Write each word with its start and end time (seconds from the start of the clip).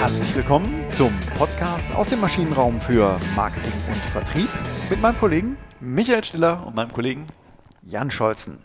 Herzlich 0.00 0.34
willkommen 0.34 0.90
zum 0.90 1.12
Podcast 1.36 1.94
aus 1.94 2.08
dem 2.08 2.20
Maschinenraum 2.20 2.80
für 2.80 3.20
Marketing 3.36 3.70
und 3.86 3.96
Vertrieb 3.96 4.48
mit 4.88 4.98
meinem 5.02 5.18
Kollegen 5.18 5.58
Michael 5.78 6.24
Stiller 6.24 6.66
und 6.66 6.74
meinem 6.74 6.90
Kollegen 6.90 7.26
Jan 7.82 8.10
Scholzen. 8.10 8.64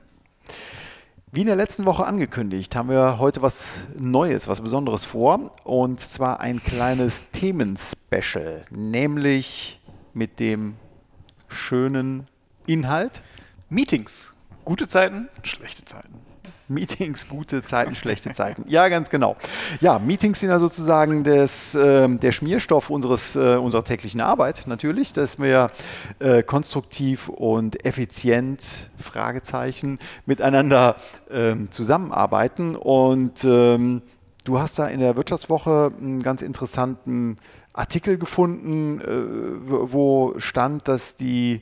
Wie 1.33 1.41
in 1.41 1.47
der 1.47 1.57
letzten 1.57 1.83
Woche 1.83 2.05
angekündigt, 2.05 2.73
haben 2.77 2.87
wir 2.87 3.19
heute 3.19 3.41
was 3.41 3.81
Neues, 3.99 4.47
was 4.47 4.61
Besonderes 4.61 5.03
vor. 5.03 5.51
Und 5.65 5.99
zwar 5.99 6.39
ein 6.39 6.63
kleines 6.63 7.29
Themenspecial, 7.31 8.63
nämlich 8.69 9.81
mit 10.13 10.39
dem 10.39 10.75
schönen 11.49 12.29
Inhalt 12.65 13.21
Meetings. 13.67 14.33
Gute 14.63 14.87
Zeiten, 14.87 15.27
schlechte 15.43 15.83
Zeiten. 15.83 16.24
Meetings, 16.67 17.27
gute 17.27 17.63
Zeiten, 17.63 17.95
schlechte 17.95 18.33
Zeiten. 18.33 18.65
Ja, 18.67 18.87
ganz 18.87 19.09
genau. 19.09 19.35
Ja, 19.81 19.99
Meetings 19.99 20.39
sind 20.39 20.49
ja 20.49 20.59
sozusagen 20.59 21.23
das, 21.23 21.75
äh, 21.75 22.07
der 22.07 22.31
Schmierstoff 22.31 22.89
unseres, 22.89 23.35
äh, 23.35 23.57
unserer 23.57 23.83
täglichen 23.83 24.19
Arbeit 24.19 24.63
natürlich, 24.65 25.13
dass 25.13 25.37
wir 25.37 25.69
äh, 26.19 26.41
konstruktiv 26.41 27.29
und 27.29 27.85
effizient, 27.85 28.89
Fragezeichen, 28.97 29.99
miteinander 30.25 30.95
ähm, 31.29 31.69
zusammenarbeiten. 31.71 32.75
Und 32.75 33.43
ähm, 33.43 34.01
du 34.43 34.59
hast 34.59 34.79
da 34.79 34.87
in 34.87 34.99
der 34.99 35.15
Wirtschaftswoche 35.15 35.91
einen 35.99 36.23
ganz 36.23 36.41
interessanten 36.41 37.37
Artikel 37.73 38.17
gefunden, 38.17 39.01
äh, 39.01 39.05
wo 39.67 40.33
stand, 40.39 40.87
dass 40.87 41.15
die 41.15 41.61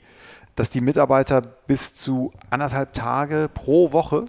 dass 0.56 0.70
die 0.70 0.82
Mitarbeiter 0.82 1.42
bis 1.42 1.96
zu 1.96 2.32
anderthalb 2.50 2.94
Tage 2.94 3.50
pro 3.52 3.92
Woche 3.92 4.26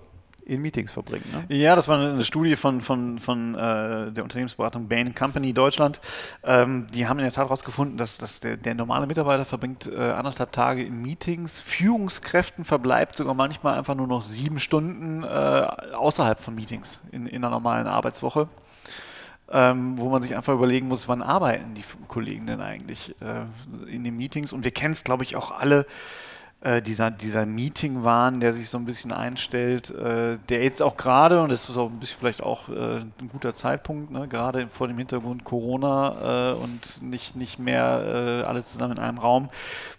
in 0.47 0.61
Meetings 0.61 0.93
verbringen. 0.93 1.25
Ne? 1.33 1.57
Ja, 1.57 1.75
das 1.75 1.89
war 1.89 1.99
eine 1.99 2.25
Studie 2.25 2.57
von, 2.57 2.81
von, 2.81 3.19
von 3.19 3.55
äh, 3.55 4.13
der 4.13 4.25
Unternehmensberatung 4.25 4.89
Bain 4.89 5.15
Company 5.15 5.53
Deutschland. 5.53 6.01
Ähm, 6.43 6.87
die 6.93 7.07
haben 7.07 7.19
in 7.19 7.25
der 7.25 7.33
Tat 7.33 7.47
herausgefunden, 7.47 7.97
dass, 7.97 8.19
dass 8.19 8.41
der, 8.41 8.57
der 8.57 8.75
normale 8.75 9.07
Mitarbeiter 9.07 9.45
verbringt 9.45 9.87
äh, 9.87 9.97
anderthalb 9.97 10.53
Tage 10.53 10.83
in 10.85 11.01
Meetings. 11.01 11.61
Führungskräften 11.61 12.65
verbleibt 12.65 13.17
sogar 13.17 13.35
manchmal 13.35 13.79
einfach 13.79 13.95
nur 13.95 14.07
noch 14.07 14.23
sieben 14.23 14.61
Stunden 14.61 15.25
äh, 15.25 15.27
außerhalb 15.27 16.41
von 16.41 16.55
Meetings 16.55 17.01
in, 17.13 17.27
in 17.27 17.37
einer 17.37 17.51
normalen 17.51 17.87
Arbeitswoche. 17.87 18.49
Ähm, 19.53 19.99
wo 19.99 20.09
man 20.09 20.23
sich 20.23 20.35
einfach 20.35 20.55
überlegen 20.55 20.89
muss, 20.89 21.07
wann 21.07 21.21
arbeiten 21.21 21.75
die 21.75 21.85
Kollegen 22.09 22.47
denn 22.47 22.63
eigentlich 22.63 23.15
äh, 23.21 23.45
in 23.93 24.03
den 24.03 24.17
Meetings. 24.17 24.55
Und 24.55 24.65
wir 24.65 24.71
kennen 24.71 24.93
es, 24.95 25.05
glaube 25.05 25.23
ich, 25.23 25.37
auch 25.37 25.51
alle, 25.51 25.85
äh, 26.65 26.81
dieser, 26.81 27.11
dieser 27.11 27.45
Meeting-Wahn, 27.47 28.41
der 28.41 28.53
sich 28.55 28.71
so 28.71 28.79
ein 28.79 28.87
bisschen 28.87 29.13
einstellt, 29.13 29.91
äh, 29.91 30.39
der 30.49 30.65
jetzt 30.65 30.83
auch 30.83 30.97
gerade, 30.97 31.43
und 31.43 31.53
das 31.53 31.69
ist 31.69 31.77
auch 31.77 31.91
ein 31.91 32.01
bisschen 32.01 32.19
vielleicht 32.19 32.43
auch 32.43 32.71
äh, 32.71 33.01
ein 33.01 33.29
guter 33.31 33.53
Zeitpunkt, 33.53 34.11
ne, 34.11 34.27
gerade 34.27 34.69
vor 34.69 34.89
dem 34.89 34.97
Hintergrund 34.97 35.45
Corona 35.45 36.53
äh, 36.53 36.55
und 36.55 37.03
nicht, 37.03 37.37
nicht 37.37 37.59
mehr 37.59 38.43
äh, 38.43 38.47
alle 38.47 38.65
zusammen 38.65 38.97
in 38.97 38.99
einem 38.99 39.19
Raum, 39.19 39.51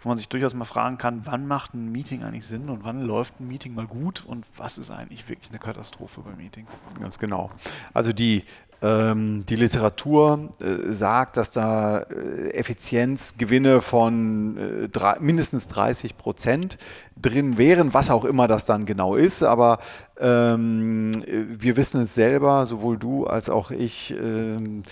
wo 0.02 0.10
man 0.10 0.18
sich 0.18 0.28
durchaus 0.28 0.56
mal 0.56 0.66
fragen 0.66 0.98
kann, 0.98 1.22
wann 1.26 1.48
macht 1.48 1.76
ein 1.76 1.92
Meeting 1.92 2.24
eigentlich 2.24 2.48
Sinn 2.48 2.70
und 2.70 2.84
wann 2.84 3.02
läuft 3.02 3.40
ein 3.40 3.48
Meeting 3.48 3.76
mal 3.76 3.88
gut 3.88 4.24
und 4.26 4.46
was 4.58 4.80
ist 4.80 4.90
eigentlich 4.90 5.30
wirklich 5.30 5.52
eine 5.52 5.60
Katastrophe 5.60 6.22
bei 6.22 6.32
Meetings? 6.32 6.72
Ganz 7.00 7.20
genau. 7.20 7.52
Also 7.94 8.12
die 8.12 8.44
die 8.82 9.56
Literatur 9.56 10.50
äh, 10.60 10.92
sagt, 10.92 11.38
dass 11.38 11.52
da 11.52 12.00
äh, 12.00 12.52
Effizienzgewinne 12.52 13.82
von 13.82 14.58
äh, 14.58 15.16
mindestens 15.20 15.68
30 15.68 16.18
Prozent 16.18 16.78
drin 17.20 17.58
wären, 17.58 17.94
was 17.94 18.10
auch 18.10 18.26
immer 18.26 18.48
das 18.48 18.66
dann 18.66 18.86
genau 18.86 19.16
ist. 19.16 19.44
Aber 19.44 19.80
ähm, 20.20 21.12
wir 21.26 21.78
wissen 21.78 22.02
es 22.02 22.16
selber, 22.16 22.66
sowohl 22.66 22.98
du 22.98 23.26
als 23.26 23.50
auch 23.50 23.72
ich, 23.72 24.14
ähm, 24.22 24.84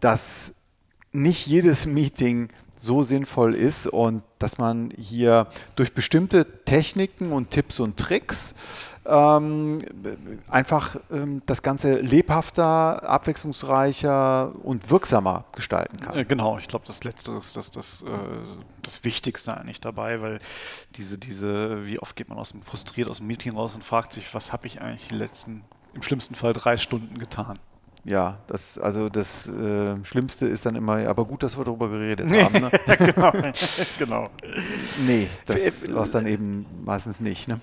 dass 0.00 0.54
nicht 1.12 1.46
jedes 1.46 1.86
Meeting 1.86 2.48
so 2.76 3.02
sinnvoll 3.02 3.54
ist 3.54 3.86
und 3.86 4.22
dass 4.38 4.58
man 4.58 4.90
hier 4.98 5.46
durch 5.76 5.94
bestimmte 5.94 6.64
Techniken 6.64 7.32
und 7.32 7.50
Tipps 7.50 7.80
und 7.80 7.96
Tricks 7.96 8.54
ähm, 9.06 9.82
einfach 10.48 10.96
ähm, 11.10 11.42
das 11.46 11.62
Ganze 11.62 12.00
lebhafter, 12.00 13.08
abwechslungsreicher 13.08 14.52
und 14.62 14.90
wirksamer 14.90 15.44
gestalten 15.54 15.98
kann. 15.98 16.16
Äh, 16.16 16.24
genau, 16.24 16.58
ich 16.58 16.68
glaube, 16.68 16.84
das 16.86 17.04
Letzte 17.04 17.32
ist 17.32 17.56
das, 17.56 17.70
das, 17.70 18.02
äh, 18.02 18.08
das 18.82 19.04
Wichtigste 19.04 19.56
eigentlich 19.56 19.80
dabei, 19.80 20.20
weil 20.20 20.38
diese, 20.96 21.18
diese, 21.18 21.86
wie 21.86 21.98
oft 21.98 22.16
geht 22.16 22.28
man 22.28 22.38
aus 22.38 22.52
dem, 22.52 22.62
frustriert 22.62 23.08
aus 23.08 23.18
dem 23.18 23.26
Meeting 23.26 23.52
raus 23.54 23.74
und 23.74 23.84
fragt 23.84 24.12
sich, 24.12 24.34
was 24.34 24.52
habe 24.52 24.66
ich 24.66 24.80
eigentlich 24.80 25.08
die 25.08 25.16
letzten, 25.16 25.64
im 25.94 26.02
schlimmsten 26.02 26.34
Fall 26.34 26.52
drei 26.52 26.76
Stunden 26.76 27.18
getan? 27.18 27.58
Ja, 28.08 28.38
das, 28.46 28.78
also 28.78 29.08
das 29.08 29.48
äh, 29.48 29.96
Schlimmste 30.04 30.46
ist 30.46 30.64
dann 30.64 30.76
immer, 30.76 31.08
aber 31.08 31.24
gut, 31.24 31.42
dass 31.42 31.58
wir 31.58 31.64
darüber 31.64 31.88
geredet 31.88 32.30
haben. 32.30 32.60
Ne? 32.60 32.70
genau. 32.98 33.32
genau. 33.98 34.30
Nee, 35.04 35.26
das 35.44 35.92
war 35.92 36.04
es 36.04 36.10
dann 36.12 36.26
eben 36.26 36.66
meistens 36.84 37.20
nicht. 37.20 37.48
Ne? 37.48 37.60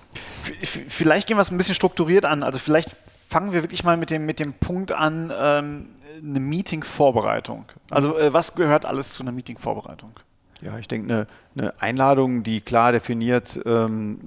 Vielleicht 0.88 1.28
gehen 1.28 1.38
wir 1.38 1.40
es 1.40 1.50
ein 1.50 1.56
bisschen 1.56 1.74
strukturiert 1.74 2.26
an. 2.26 2.42
Also 2.42 2.58
vielleicht 2.58 2.94
fangen 3.30 3.52
wir 3.52 3.62
wirklich 3.62 3.84
mal 3.84 3.96
mit 3.96 4.10
dem, 4.10 4.26
mit 4.26 4.38
dem 4.38 4.52
Punkt 4.52 4.92
an, 4.92 5.32
ähm, 5.34 5.88
eine 6.22 6.40
Meeting-Vorbereitung. 6.40 7.64
Also 7.90 8.18
äh, 8.18 8.34
was 8.34 8.54
gehört 8.54 8.84
alles 8.84 9.14
zu 9.14 9.22
einer 9.22 9.32
Meeting-Vorbereitung? 9.32 10.12
Ja, 10.60 10.78
ich 10.78 10.88
denke, 10.88 11.10
eine, 11.10 11.26
eine, 11.56 11.80
Einladung, 11.80 12.42
die 12.42 12.60
klar 12.60 12.92
definiert, 12.92 13.58
ähm, 13.64 14.20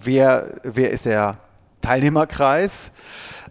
wer, 0.00 0.60
wer 0.64 0.90
ist 0.90 1.04
der 1.04 1.38
Teilnehmerkreis, 1.80 2.90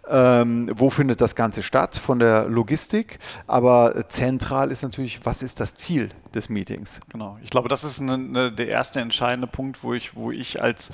ähm, 0.08 0.70
wo 0.74 0.90
findet 0.90 1.20
das 1.20 1.34
Ganze 1.34 1.62
statt 1.62 1.96
von 1.96 2.18
der 2.18 2.46
Logistik, 2.46 3.18
aber 3.46 4.08
zentral 4.08 4.70
ist 4.70 4.82
natürlich, 4.82 5.24
was 5.24 5.42
ist 5.42 5.60
das 5.60 5.74
Ziel 5.74 6.10
des 6.34 6.48
Meetings? 6.48 7.00
Genau, 7.10 7.38
ich 7.42 7.50
glaube, 7.50 7.68
das 7.68 7.84
ist 7.84 8.00
eine, 8.00 8.14
eine, 8.14 8.52
der 8.52 8.68
erste 8.68 9.00
entscheidende 9.00 9.46
Punkt, 9.46 9.82
wo 9.82 9.94
ich, 9.94 10.16
wo 10.16 10.30
ich 10.30 10.62
als 10.62 10.90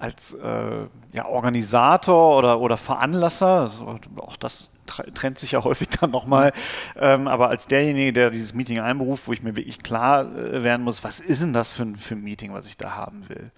als 0.00 0.32
äh, 0.32 0.86
ja, 1.12 1.26
Organisator 1.26 2.38
oder, 2.38 2.58
oder 2.58 2.76
Veranlasser, 2.78 3.60
also 3.60 3.98
auch 4.16 4.36
das 4.36 4.72
trennt 4.86 5.38
sich 5.38 5.52
ja 5.52 5.62
häufig 5.62 5.88
dann 6.00 6.10
nochmal, 6.10 6.52
ähm, 6.98 7.28
aber 7.28 7.50
als 7.50 7.66
derjenige, 7.66 8.12
der 8.12 8.30
dieses 8.30 8.54
Meeting 8.54 8.80
einberuft, 8.80 9.28
wo 9.28 9.32
ich 9.32 9.42
mir 9.42 9.54
wirklich 9.54 9.78
klar 9.78 10.22
äh, 10.34 10.62
werden 10.62 10.82
muss, 10.82 11.04
was 11.04 11.20
ist 11.20 11.42
denn 11.42 11.52
das 11.52 11.70
für, 11.70 11.86
für 11.98 12.14
ein 12.14 12.22
Meeting, 12.22 12.54
was 12.54 12.66
ich 12.66 12.76
da 12.76 12.92
haben 12.92 13.28
will? 13.28 13.52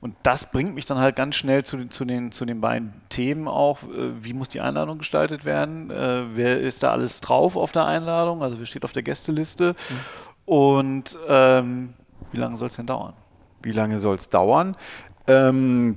Und 0.00 0.14
das 0.22 0.50
bringt 0.50 0.74
mich 0.74 0.84
dann 0.84 0.98
halt 0.98 1.16
ganz 1.16 1.36
schnell 1.36 1.64
zu, 1.64 1.88
zu, 1.88 2.04
den, 2.04 2.30
zu 2.30 2.44
den 2.44 2.60
beiden 2.60 2.92
Themen 3.08 3.48
auch. 3.48 3.82
Äh, 3.82 4.22
wie 4.22 4.34
muss 4.34 4.48
die 4.48 4.60
Einladung 4.60 4.98
gestaltet 4.98 5.44
werden? 5.44 5.90
Äh, 5.90 6.24
wer 6.34 6.60
ist 6.60 6.82
da 6.82 6.92
alles 6.92 7.20
drauf 7.20 7.56
auf 7.56 7.72
der 7.72 7.86
Einladung? 7.86 8.42
Also 8.42 8.58
wer 8.58 8.66
steht 8.66 8.84
auf 8.84 8.92
der 8.92 9.02
Gästeliste? 9.02 9.74
Mhm. 9.74 10.46
Und 10.46 11.16
ähm, 11.28 11.94
wie 12.30 12.38
lange 12.38 12.56
soll 12.58 12.68
es 12.68 12.76
denn 12.76 12.86
dauern? 12.86 13.14
Wie 13.62 13.72
lange 13.72 13.98
soll 13.98 14.16
es 14.16 14.28
dauern? 14.28 14.76
Ähm, 15.26 15.96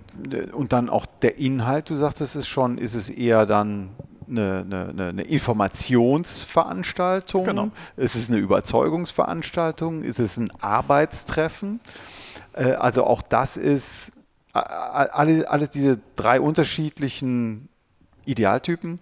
und 0.53 0.73
dann 0.73 0.89
auch 0.89 1.05
der 1.21 1.37
Inhalt, 1.37 1.91
du 1.91 1.97
sagst 1.97 2.21
es 2.21 2.35
ist 2.35 2.47
schon, 2.47 2.79
ist 2.79 2.95
es 2.95 3.11
eher 3.11 3.45
dann 3.45 3.91
eine, 4.27 4.65
eine, 4.65 5.09
eine, 5.09 5.21
Informationsveranstaltung? 5.23 7.45
Genau. 7.45 7.69
Ist 7.95 8.15
es 8.15 8.29
eine 8.29 8.39
Überzeugungsveranstaltung? 8.39 10.01
Ist 10.03 10.19
es 10.19 10.37
ein 10.37 10.51
Arbeitstreffen? 10.61 11.79
Äh, 12.59 12.73
also 12.73 13.05
auch 13.05 13.21
das 13.21 13.57
ist, 13.57 14.11
alle, 14.53 15.49
alles 15.49 15.69
diese 15.69 15.99
drei 16.15 16.41
unterschiedlichen 16.41 17.69
Idealtypen 18.25 18.99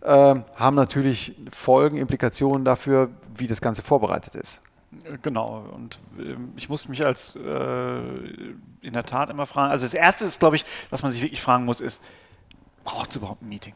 äh, 0.00 0.34
haben 0.56 0.76
natürlich 0.76 1.34
Folgen, 1.50 1.96
Implikationen 1.96 2.64
dafür, 2.64 3.10
wie 3.36 3.46
das 3.46 3.60
Ganze 3.60 3.82
vorbereitet 3.82 4.34
ist. 4.34 4.60
Genau, 5.22 5.64
und 5.74 5.98
äh, 6.18 6.36
ich 6.56 6.68
muss 6.68 6.88
mich 6.88 7.04
als 7.04 7.36
äh, 7.36 7.98
in 8.80 8.92
der 8.92 9.04
Tat 9.04 9.30
immer 9.30 9.46
fragen, 9.46 9.72
also 9.72 9.84
das 9.84 9.94
Erste 9.94 10.24
ist, 10.24 10.38
glaube 10.38 10.56
ich, 10.56 10.64
was 10.90 11.02
man 11.02 11.10
sich 11.10 11.22
wirklich 11.22 11.42
fragen 11.42 11.64
muss, 11.64 11.80
ist, 11.80 12.02
braucht 12.84 13.10
es 13.10 13.16
überhaupt 13.16 13.42
ein 13.42 13.48
Meeting? 13.48 13.74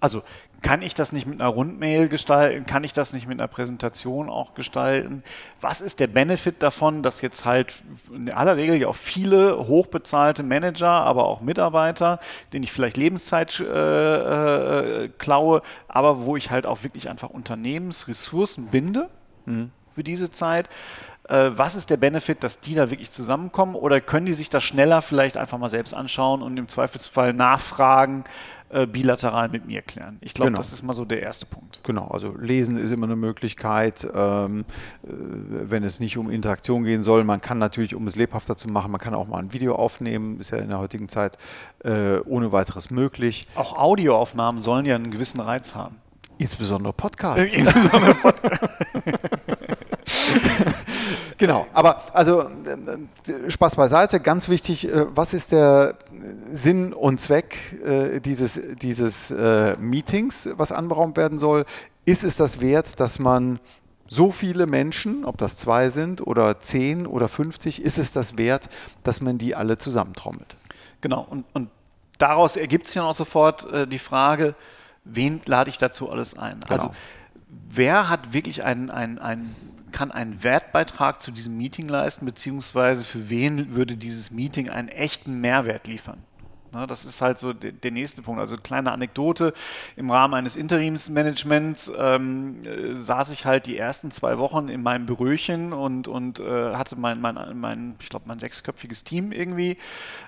Also 0.00 0.22
kann 0.62 0.82
ich 0.82 0.94
das 0.94 1.12
nicht 1.12 1.26
mit 1.26 1.40
einer 1.40 1.48
Rundmail 1.48 2.08
gestalten? 2.08 2.66
Kann 2.66 2.84
ich 2.84 2.92
das 2.92 3.12
nicht 3.12 3.26
mit 3.26 3.38
einer 3.38 3.48
Präsentation 3.48 4.28
auch 4.28 4.54
gestalten? 4.54 5.22
Was 5.60 5.80
ist 5.80 6.00
der 6.00 6.06
Benefit 6.06 6.62
davon, 6.62 7.02
dass 7.02 7.20
jetzt 7.20 7.44
halt 7.44 7.82
in 8.12 8.32
aller 8.32 8.56
Regel 8.56 8.76
ja 8.76 8.88
auch 8.88 8.96
viele 8.96 9.66
hochbezahlte 9.66 10.42
Manager, 10.42 10.88
aber 10.88 11.24
auch 11.26 11.40
Mitarbeiter, 11.40 12.20
denen 12.52 12.64
ich 12.64 12.72
vielleicht 12.72 12.96
Lebenszeit 12.96 13.60
äh, 13.60 15.04
äh, 15.04 15.08
klaue, 15.18 15.62
aber 15.88 16.22
wo 16.22 16.36
ich 16.36 16.50
halt 16.50 16.66
auch 16.66 16.82
wirklich 16.82 17.08
einfach 17.08 17.30
Unternehmensressourcen 17.30 18.66
binde 18.66 19.08
mhm. 19.44 19.70
für 19.94 20.02
diese 20.02 20.30
Zeit, 20.30 20.68
äh, 21.28 21.50
was 21.54 21.74
ist 21.74 21.90
der 21.90 21.96
Benefit, 21.96 22.44
dass 22.44 22.60
die 22.60 22.74
da 22.74 22.90
wirklich 22.90 23.10
zusammenkommen 23.10 23.74
oder 23.74 24.00
können 24.00 24.26
die 24.26 24.32
sich 24.32 24.48
das 24.48 24.62
schneller 24.62 25.02
vielleicht 25.02 25.36
einfach 25.36 25.58
mal 25.58 25.68
selbst 25.68 25.94
anschauen 25.94 26.42
und 26.42 26.56
im 26.56 26.68
Zweifelsfall 26.68 27.32
nachfragen, 27.32 28.24
äh, 28.76 28.86
bilateral 28.86 29.48
mit 29.48 29.66
mir 29.66 29.80
klären. 29.80 30.18
Ich 30.20 30.34
glaube, 30.34 30.50
genau. 30.50 30.58
das 30.58 30.70
ist 30.70 30.82
mal 30.82 30.92
so 30.92 31.06
der 31.06 31.22
erste 31.22 31.46
Punkt. 31.46 31.80
Genau, 31.82 32.08
also 32.08 32.36
lesen 32.36 32.76
ist 32.76 32.90
immer 32.90 33.06
eine 33.06 33.16
Möglichkeit, 33.16 34.06
ähm, 34.14 34.66
äh, 35.02 35.08
wenn 35.08 35.82
es 35.82 35.98
nicht 35.98 36.18
um 36.18 36.28
Interaktion 36.30 36.84
gehen 36.84 37.02
soll. 37.02 37.24
Man 37.24 37.40
kann 37.40 37.56
natürlich, 37.56 37.94
um 37.94 38.06
es 38.06 38.16
lebhafter 38.16 38.54
zu 38.54 38.68
machen, 38.68 38.90
man 38.90 39.00
kann 39.00 39.14
auch 39.14 39.28
mal 39.28 39.38
ein 39.38 39.54
Video 39.54 39.76
aufnehmen, 39.76 40.40
ist 40.40 40.50
ja 40.50 40.58
in 40.58 40.68
der 40.68 40.78
heutigen 40.78 41.08
Zeit 41.08 41.38
äh, 41.84 42.18
ohne 42.26 42.52
weiteres 42.52 42.90
möglich. 42.90 43.48
Auch 43.54 43.78
Audioaufnahmen 43.78 44.60
sollen 44.60 44.84
ja 44.84 44.94
einen 44.94 45.10
gewissen 45.10 45.40
Reiz 45.40 45.74
haben. 45.74 45.96
Insbesondere 46.36 46.92
Podcasts. 46.92 47.54
Äh, 47.54 47.60
insbesondere 47.60 48.14
Podcasts. 48.14 48.68
genau, 51.38 51.66
aber 51.72 52.14
also 52.14 52.42
äh, 52.42 53.50
Spaß 53.50 53.76
beiseite, 53.76 54.20
ganz 54.20 54.48
wichtig, 54.48 54.88
äh, 54.88 55.06
was 55.14 55.34
ist 55.34 55.52
der 55.52 55.96
Sinn 56.52 56.92
und 56.92 57.20
Zweck 57.20 57.80
äh, 57.84 58.20
dieses, 58.20 58.60
dieses 58.80 59.34
Meetings, 59.78 60.48
was 60.56 60.72
anberaumt 60.72 61.16
werden 61.16 61.38
soll? 61.38 61.64
Ist 62.04 62.24
es 62.24 62.36
das 62.36 62.60
wert, 62.60 63.00
dass 63.00 63.18
man 63.18 63.58
so 64.08 64.30
viele 64.30 64.66
Menschen, 64.66 65.24
ob 65.24 65.36
das 65.38 65.56
zwei 65.56 65.90
sind 65.90 66.24
oder 66.26 66.60
zehn 66.60 67.06
oder 67.06 67.28
50, 67.28 67.82
ist 67.82 67.98
es 67.98 68.12
das 68.12 68.38
wert, 68.38 68.68
dass 69.02 69.20
man 69.20 69.38
die 69.38 69.54
alle 69.54 69.78
zusammentrommelt? 69.78 70.56
Genau, 71.00 71.26
und, 71.28 71.44
und 71.52 71.70
daraus 72.18 72.56
ergibt 72.56 72.86
sich 72.86 72.94
dann 72.94 73.04
auch 73.04 73.14
sofort 73.14 73.70
äh, 73.72 73.86
die 73.86 73.98
Frage, 73.98 74.54
wen 75.04 75.40
lade 75.46 75.70
ich 75.70 75.78
dazu 75.78 76.10
alles 76.10 76.36
ein? 76.36 76.60
Genau. 76.60 76.72
Also 76.72 76.90
wer 77.68 78.08
hat 78.08 78.32
wirklich 78.32 78.64
einen, 78.64 78.90
einen, 78.90 79.18
einen, 79.18 79.54
kann 79.92 80.10
einen 80.10 80.42
Wertbeitrag 80.42 81.20
zu 81.20 81.30
diesem 81.30 81.56
Meeting 81.56 81.88
leisten, 81.88 82.26
beziehungsweise 82.26 83.04
für 83.04 83.30
wen 83.30 83.74
würde 83.74 83.96
dieses 83.96 84.30
Meeting 84.30 84.68
einen 84.70 84.88
echten 84.88 85.40
Mehrwert 85.40 85.86
liefern? 85.86 86.22
Das 86.86 87.06
ist 87.06 87.22
halt 87.22 87.38
so 87.38 87.54
der, 87.54 87.90
nächste 87.90 88.20
Punkt. 88.20 88.40
Also 88.40 88.58
kleine 88.58 88.92
Anekdote, 88.92 89.54
im 89.94 90.10
Rahmen 90.10 90.34
eines 90.34 90.56
Interimsmanagements 90.56 91.90
ähm, 91.98 92.62
äh, 92.64 92.96
saß 92.96 93.30
ich 93.30 93.46
halt 93.46 93.64
die 93.64 93.78
ersten 93.78 94.10
zwei 94.10 94.36
Wochen 94.36 94.68
in 94.68 94.82
meinem 94.82 95.06
Büröchen 95.06 95.72
und, 95.72 96.08
und 96.08 96.40
äh, 96.40 96.74
hatte 96.74 96.96
mein, 96.96 97.20
mein, 97.20 97.58
mein 97.58 97.94
ich 98.00 98.10
glaube, 98.10 98.26
mein 98.28 98.38
sechsköpfiges 98.38 99.04
Team 99.04 99.32
irgendwie 99.32 99.78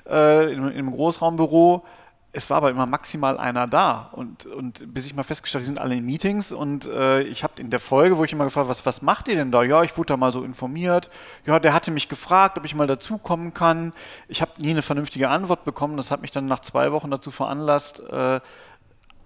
äh, 0.07 0.15
einem 0.15 0.91
Großraumbüro 0.91 1.85
es 2.33 2.51
war 2.51 2.59
aber 2.59 2.71
immer 2.71 2.87
maximal 2.87 3.39
einer 3.39 3.67
da. 3.67 4.11
Und, 4.13 4.45
und 4.47 4.93
bis 4.93 5.07
ich 5.07 5.15
mal 5.15 5.23
festgestellt 5.23 5.61
habe, 5.61 5.65
die 5.65 5.69
sind 5.69 5.79
alle 5.79 5.95
in 5.95 6.05
Meetings 6.05 6.53
und 6.53 6.87
äh, 6.87 7.23
ich 7.23 7.43
habe 7.43 7.55
in 7.61 7.71
der 7.71 7.81
Folge, 7.81 8.19
wo 8.19 8.25
ich 8.25 8.33
immer 8.33 8.45
gefragt 8.45 8.69
was, 8.69 8.85
was 8.85 9.01
macht 9.01 9.29
ihr 9.29 9.37
denn 9.37 9.51
da? 9.51 9.63
Ja, 9.63 9.83
ich 9.83 9.97
wurde 9.97 10.09
da 10.09 10.17
mal 10.17 10.33
so 10.33 10.45
informiert. 10.45 11.09
Ja, 11.47 11.59
der 11.59 11.73
hatte 11.73 11.91
mich 11.91 12.09
gefragt, 12.09 12.59
ob 12.59 12.65
ich 12.65 12.75
mal 12.75 12.87
dazukommen 12.87 13.55
kann. 13.55 13.95
Ich 14.29 14.43
habe 14.43 14.53
nie 14.61 14.71
eine 14.71 14.83
vernünftige 14.83 15.31
Antwort 15.31 15.65
bekommen. 15.65 15.97
Das 15.97 16.11
hat 16.11 16.21
mich 16.21 16.31
dann 16.31 16.45
nach 16.45 16.61
zwei 16.61 16.93
Wochen 16.93 17.11
dazu 17.11 17.31
veranlasst, 17.31 18.01
äh, 18.01 18.41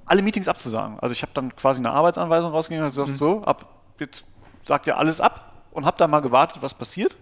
alle 0.04 0.22
Meetings 0.22 0.46
abzusagen. 0.46 0.98
Also 1.00 1.12
ich 1.12 1.22
habe 1.22 1.32
dann 1.34 1.54
quasi 1.56 1.80
eine 1.80 1.90
Arbeitsanweisung 1.90 2.50
rausgegeben 2.50 2.84
und 2.84 2.90
gesagt, 2.90 3.08
mhm. 3.08 3.16
so, 3.16 3.42
ab, 3.42 3.66
jetzt 3.98 4.24
sagt 4.62 4.86
ihr 4.86 4.96
alles 4.96 5.20
ab 5.20 5.64
und 5.72 5.86
habe 5.86 5.96
da 5.98 6.06
mal 6.06 6.20
gewartet, 6.20 6.62
was 6.62 6.74
passiert. 6.74 7.16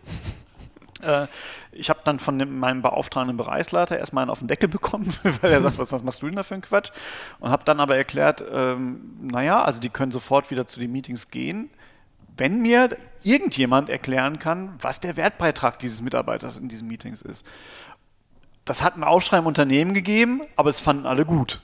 Äh, 1.02 1.26
ich 1.72 1.90
habe 1.90 2.00
dann 2.04 2.18
von 2.18 2.38
dem, 2.38 2.58
meinem 2.58 2.82
beauftragten 2.82 3.36
Bereichsleiter 3.36 3.98
erstmal 3.98 4.22
einen 4.22 4.30
auf 4.30 4.40
den 4.40 4.48
Deckel 4.48 4.68
bekommen, 4.68 5.12
weil 5.40 5.52
er 5.52 5.62
sagt, 5.62 5.78
was, 5.78 5.92
was, 5.92 6.02
machst 6.02 6.22
du 6.22 6.26
denn 6.26 6.36
da 6.36 6.42
für 6.42 6.54
einen 6.54 6.62
Quatsch? 6.62 6.90
Und 7.38 7.50
habe 7.50 7.64
dann 7.64 7.80
aber 7.80 7.96
erklärt, 7.96 8.44
ähm, 8.52 9.16
naja, 9.20 9.62
also 9.62 9.80
die 9.80 9.90
können 9.90 10.12
sofort 10.12 10.50
wieder 10.50 10.66
zu 10.66 10.80
den 10.80 10.92
Meetings 10.92 11.30
gehen, 11.30 11.70
wenn 12.36 12.60
mir 12.62 12.90
irgendjemand 13.22 13.88
erklären 13.88 14.38
kann, 14.38 14.74
was 14.80 15.00
der 15.00 15.16
Wertbeitrag 15.16 15.78
dieses 15.78 16.00
Mitarbeiters 16.00 16.56
in 16.56 16.68
diesen 16.68 16.88
Meetings 16.88 17.22
ist. 17.22 17.46
Das 18.64 18.82
hat 18.82 18.94
einen 18.94 19.04
Aufschrei 19.04 19.38
im 19.38 19.46
Unternehmen 19.46 19.94
gegeben, 19.94 20.42
aber 20.56 20.70
es 20.70 20.80
fanden 20.80 21.06
alle 21.06 21.24
gut. 21.24 21.60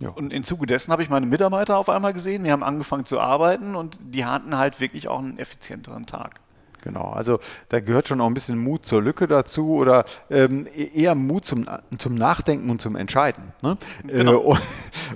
Ja. 0.00 0.10
Und 0.10 0.32
im 0.32 0.44
Zuge 0.44 0.66
dessen 0.66 0.92
habe 0.92 1.02
ich 1.02 1.08
meine 1.08 1.26
Mitarbeiter 1.26 1.76
auf 1.76 1.88
einmal 1.88 2.12
gesehen, 2.12 2.44
wir 2.44 2.52
haben 2.52 2.62
angefangen 2.62 3.04
zu 3.04 3.20
arbeiten 3.20 3.74
und 3.74 3.98
die 4.00 4.24
hatten 4.24 4.56
halt 4.56 4.80
wirklich 4.80 5.08
auch 5.08 5.18
einen 5.18 5.38
effizienteren 5.38 6.06
Tag. 6.06 6.40
Genau, 6.88 7.10
also 7.10 7.38
da 7.68 7.80
gehört 7.80 8.08
schon 8.08 8.18
auch 8.22 8.26
ein 8.26 8.32
bisschen 8.32 8.56
Mut 8.56 8.86
zur 8.86 9.02
Lücke 9.02 9.28
dazu 9.28 9.74
oder 9.74 10.06
ähm, 10.30 10.66
e-, 10.74 11.02
eher 11.02 11.14
Mut 11.14 11.44
zum, 11.44 11.66
zum 11.98 12.14
Nachdenken 12.14 12.70
und 12.70 12.80
zum 12.80 12.96
Entscheiden, 12.96 13.52
ne? 13.60 13.76
Genau. 14.06 14.54
Äh, 14.54 14.56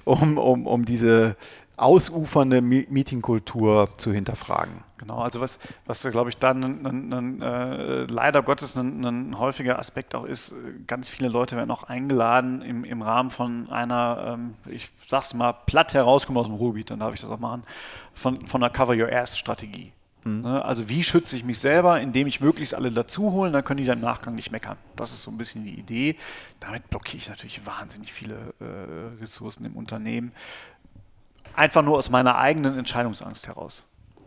um, 0.04 0.36
um, 0.36 0.66
um 0.66 0.84
diese 0.84 1.34
ausufernde 1.78 2.60
Meetingkultur 2.60 3.88
zu 3.96 4.12
hinterfragen. 4.12 4.84
Genau, 4.98 5.20
also 5.20 5.40
was, 5.40 5.58
was 5.86 6.02
glaube 6.10 6.28
ich, 6.28 6.36
dann 6.36 7.40
äh, 7.40 8.04
leider 8.04 8.42
Gottes 8.42 8.76
ein, 8.76 9.38
häufiger 9.38 9.78
Aspekt 9.78 10.14
auch 10.14 10.24
ist, 10.24 10.54
ganz 10.86 11.08
viele 11.08 11.30
Leute 11.30 11.56
werden 11.56 11.70
auch 11.70 11.84
eingeladen 11.84 12.60
im, 12.60 12.84
im 12.84 13.00
Rahmen 13.00 13.30
von 13.30 13.70
einer, 13.70 14.34
ähm, 14.34 14.54
ich 14.66 14.90
sag's 15.06 15.32
mal, 15.32 15.54
platt 15.54 15.94
herauskommen 15.94 16.38
aus 16.38 16.48
dem 16.48 16.56
Ruhrgebiet, 16.56 16.90
dann 16.90 17.00
darf 17.00 17.14
ich 17.14 17.22
das 17.22 17.30
auch 17.30 17.40
machen, 17.40 17.62
von, 18.12 18.46
von 18.46 18.62
einer 18.62 18.70
Cover 18.70 18.94
Your 18.94 19.10
Ass 19.10 19.38
Strategie. 19.38 19.94
Mhm. 20.24 20.42
Ne, 20.42 20.64
also 20.64 20.88
wie 20.88 21.02
schütze 21.02 21.36
ich 21.36 21.44
mich 21.44 21.58
selber, 21.58 22.00
indem 22.00 22.26
ich 22.26 22.40
möglichst 22.40 22.74
alle 22.74 22.90
dazu 22.90 23.32
holen, 23.32 23.52
dann 23.52 23.64
können 23.64 23.78
die 23.78 23.86
dann 23.86 23.98
im 23.98 24.04
Nachgang 24.04 24.34
nicht 24.34 24.50
meckern. 24.52 24.76
Das 24.96 25.12
ist 25.12 25.22
so 25.22 25.30
ein 25.30 25.38
bisschen 25.38 25.64
die 25.64 25.74
Idee. 25.74 26.16
Damit 26.60 26.88
blockiere 26.90 27.18
ich 27.18 27.28
natürlich 27.28 27.66
wahnsinnig 27.66 28.12
viele 28.12 28.54
äh, 28.60 29.20
Ressourcen 29.20 29.64
im 29.64 29.76
Unternehmen. 29.76 30.32
Einfach 31.54 31.82
nur 31.82 31.98
aus 31.98 32.08
meiner 32.08 32.38
eigenen 32.38 32.78
Entscheidungsangst 32.78 33.46
heraus. 33.46 33.84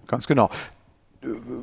Ganz 0.08 0.28
genau 0.28 0.50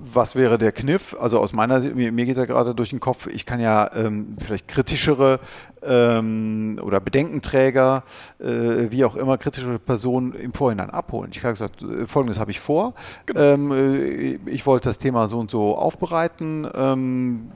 was 0.00 0.35
wäre 0.35 0.59
der 0.59 0.73
Kniff? 0.73 1.17
Also 1.19 1.38
aus 1.38 1.53
meiner 1.53 1.81
Sicht, 1.81 1.94
mir, 1.94 2.12
mir 2.12 2.26
geht 2.26 2.37
ja 2.37 2.44
gerade 2.44 2.75
durch 2.75 2.91
den 2.91 3.00
Kopf, 3.00 3.26
ich 3.26 3.47
kann 3.47 3.61
ja 3.61 3.91
ähm, 3.94 4.37
vielleicht 4.38 4.69
kritischere 4.69 5.41
ähm, 5.82 6.81
oder 6.82 7.00
Bedenkenträger, 7.00 8.05
äh, 8.38 8.91
wie 8.91 9.05
auch 9.05 9.17
immer, 9.17 9.38
kritische 9.38 9.79
Personen 9.79 10.32
im 10.35 10.53
Vorhinein 10.53 10.91
abholen. 10.91 11.31
Ich 11.32 11.43
habe 11.43 11.53
gesagt, 11.53 11.82
äh, 11.82 12.06
folgendes 12.06 12.38
habe 12.38 12.50
ich 12.50 12.61
vor. 12.61 12.94
Genau. 13.26 13.41
Ähm, 13.41 13.73
äh, 13.73 14.50
ich 14.50 14.67
wollte 14.67 14.88
das 14.88 14.99
Thema 14.99 15.29
so 15.29 15.38
und 15.38 15.50
so 15.50 15.76
aufbereiten. 15.76 16.69
Ähm, 16.75 17.50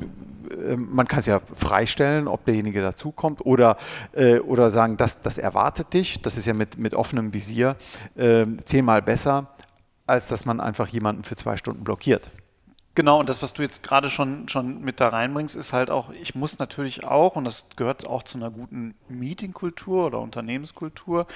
äh, 0.51 0.77
man 0.77 1.07
kann 1.09 1.21
es 1.21 1.27
ja 1.27 1.41
freistellen, 1.55 2.29
ob 2.29 2.45
derjenige 2.45 2.83
dazukommt 2.83 3.45
oder, 3.45 3.77
äh, 4.13 4.39
oder 4.39 4.71
sagen, 4.71 4.97
das, 4.97 5.21
das 5.21 5.39
erwartet 5.39 5.95
dich. 5.95 6.23
Das 6.23 6.37
ist 6.37 6.47
ja 6.47 6.55
mit, 6.55 6.79
mit 6.79 6.95
offenem 6.95 7.33
Visier 7.33 7.77
äh, 8.17 8.47
zehnmal 8.65 9.03
besser 9.03 9.49
als 10.07 10.29
dass 10.29 10.45
man 10.45 10.61
einfach 10.61 10.89
jemanden 10.89 11.25
für 11.25 11.37
zwei 11.37 11.57
Stunden 11.57 11.85
blockiert. 11.85 12.31
Genau, 12.97 13.21
und 13.21 13.29
das, 13.29 13.43
was 13.43 13.53
du 13.53 13.61
jetzt 13.61 13.83
gerade 13.83 14.09
schon, 14.09 14.49
schon 14.49 14.81
mit 14.81 15.01
da 15.01 15.09
reinbringst, 15.09 15.55
ist 15.55 15.75
halt 15.75 15.91
auch, 15.91 16.09
ich 16.11 16.35
muss 16.35 16.59
natürlich 16.59 17.05
auch, 17.05 17.37
und 17.37 17.45
das 17.45 17.67
gehört 17.77 18.07
auch 18.07 18.23
zu 18.23 18.39
einer 18.39 18.51
guten 18.51 18.95
Meetingkultur 19.09 20.07
oder 20.07 20.21
Unternehmenskultur, 20.21 21.27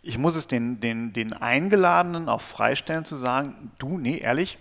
ich 0.00 0.16
muss 0.16 0.36
es 0.36 0.46
den, 0.46 0.78
den, 0.78 1.12
den 1.12 1.32
Eingeladenen 1.32 2.28
auch 2.28 2.40
freistellen 2.40 3.04
zu 3.04 3.16
sagen, 3.16 3.72
du, 3.80 3.98
nee, 3.98 4.18
ehrlich, 4.18 4.58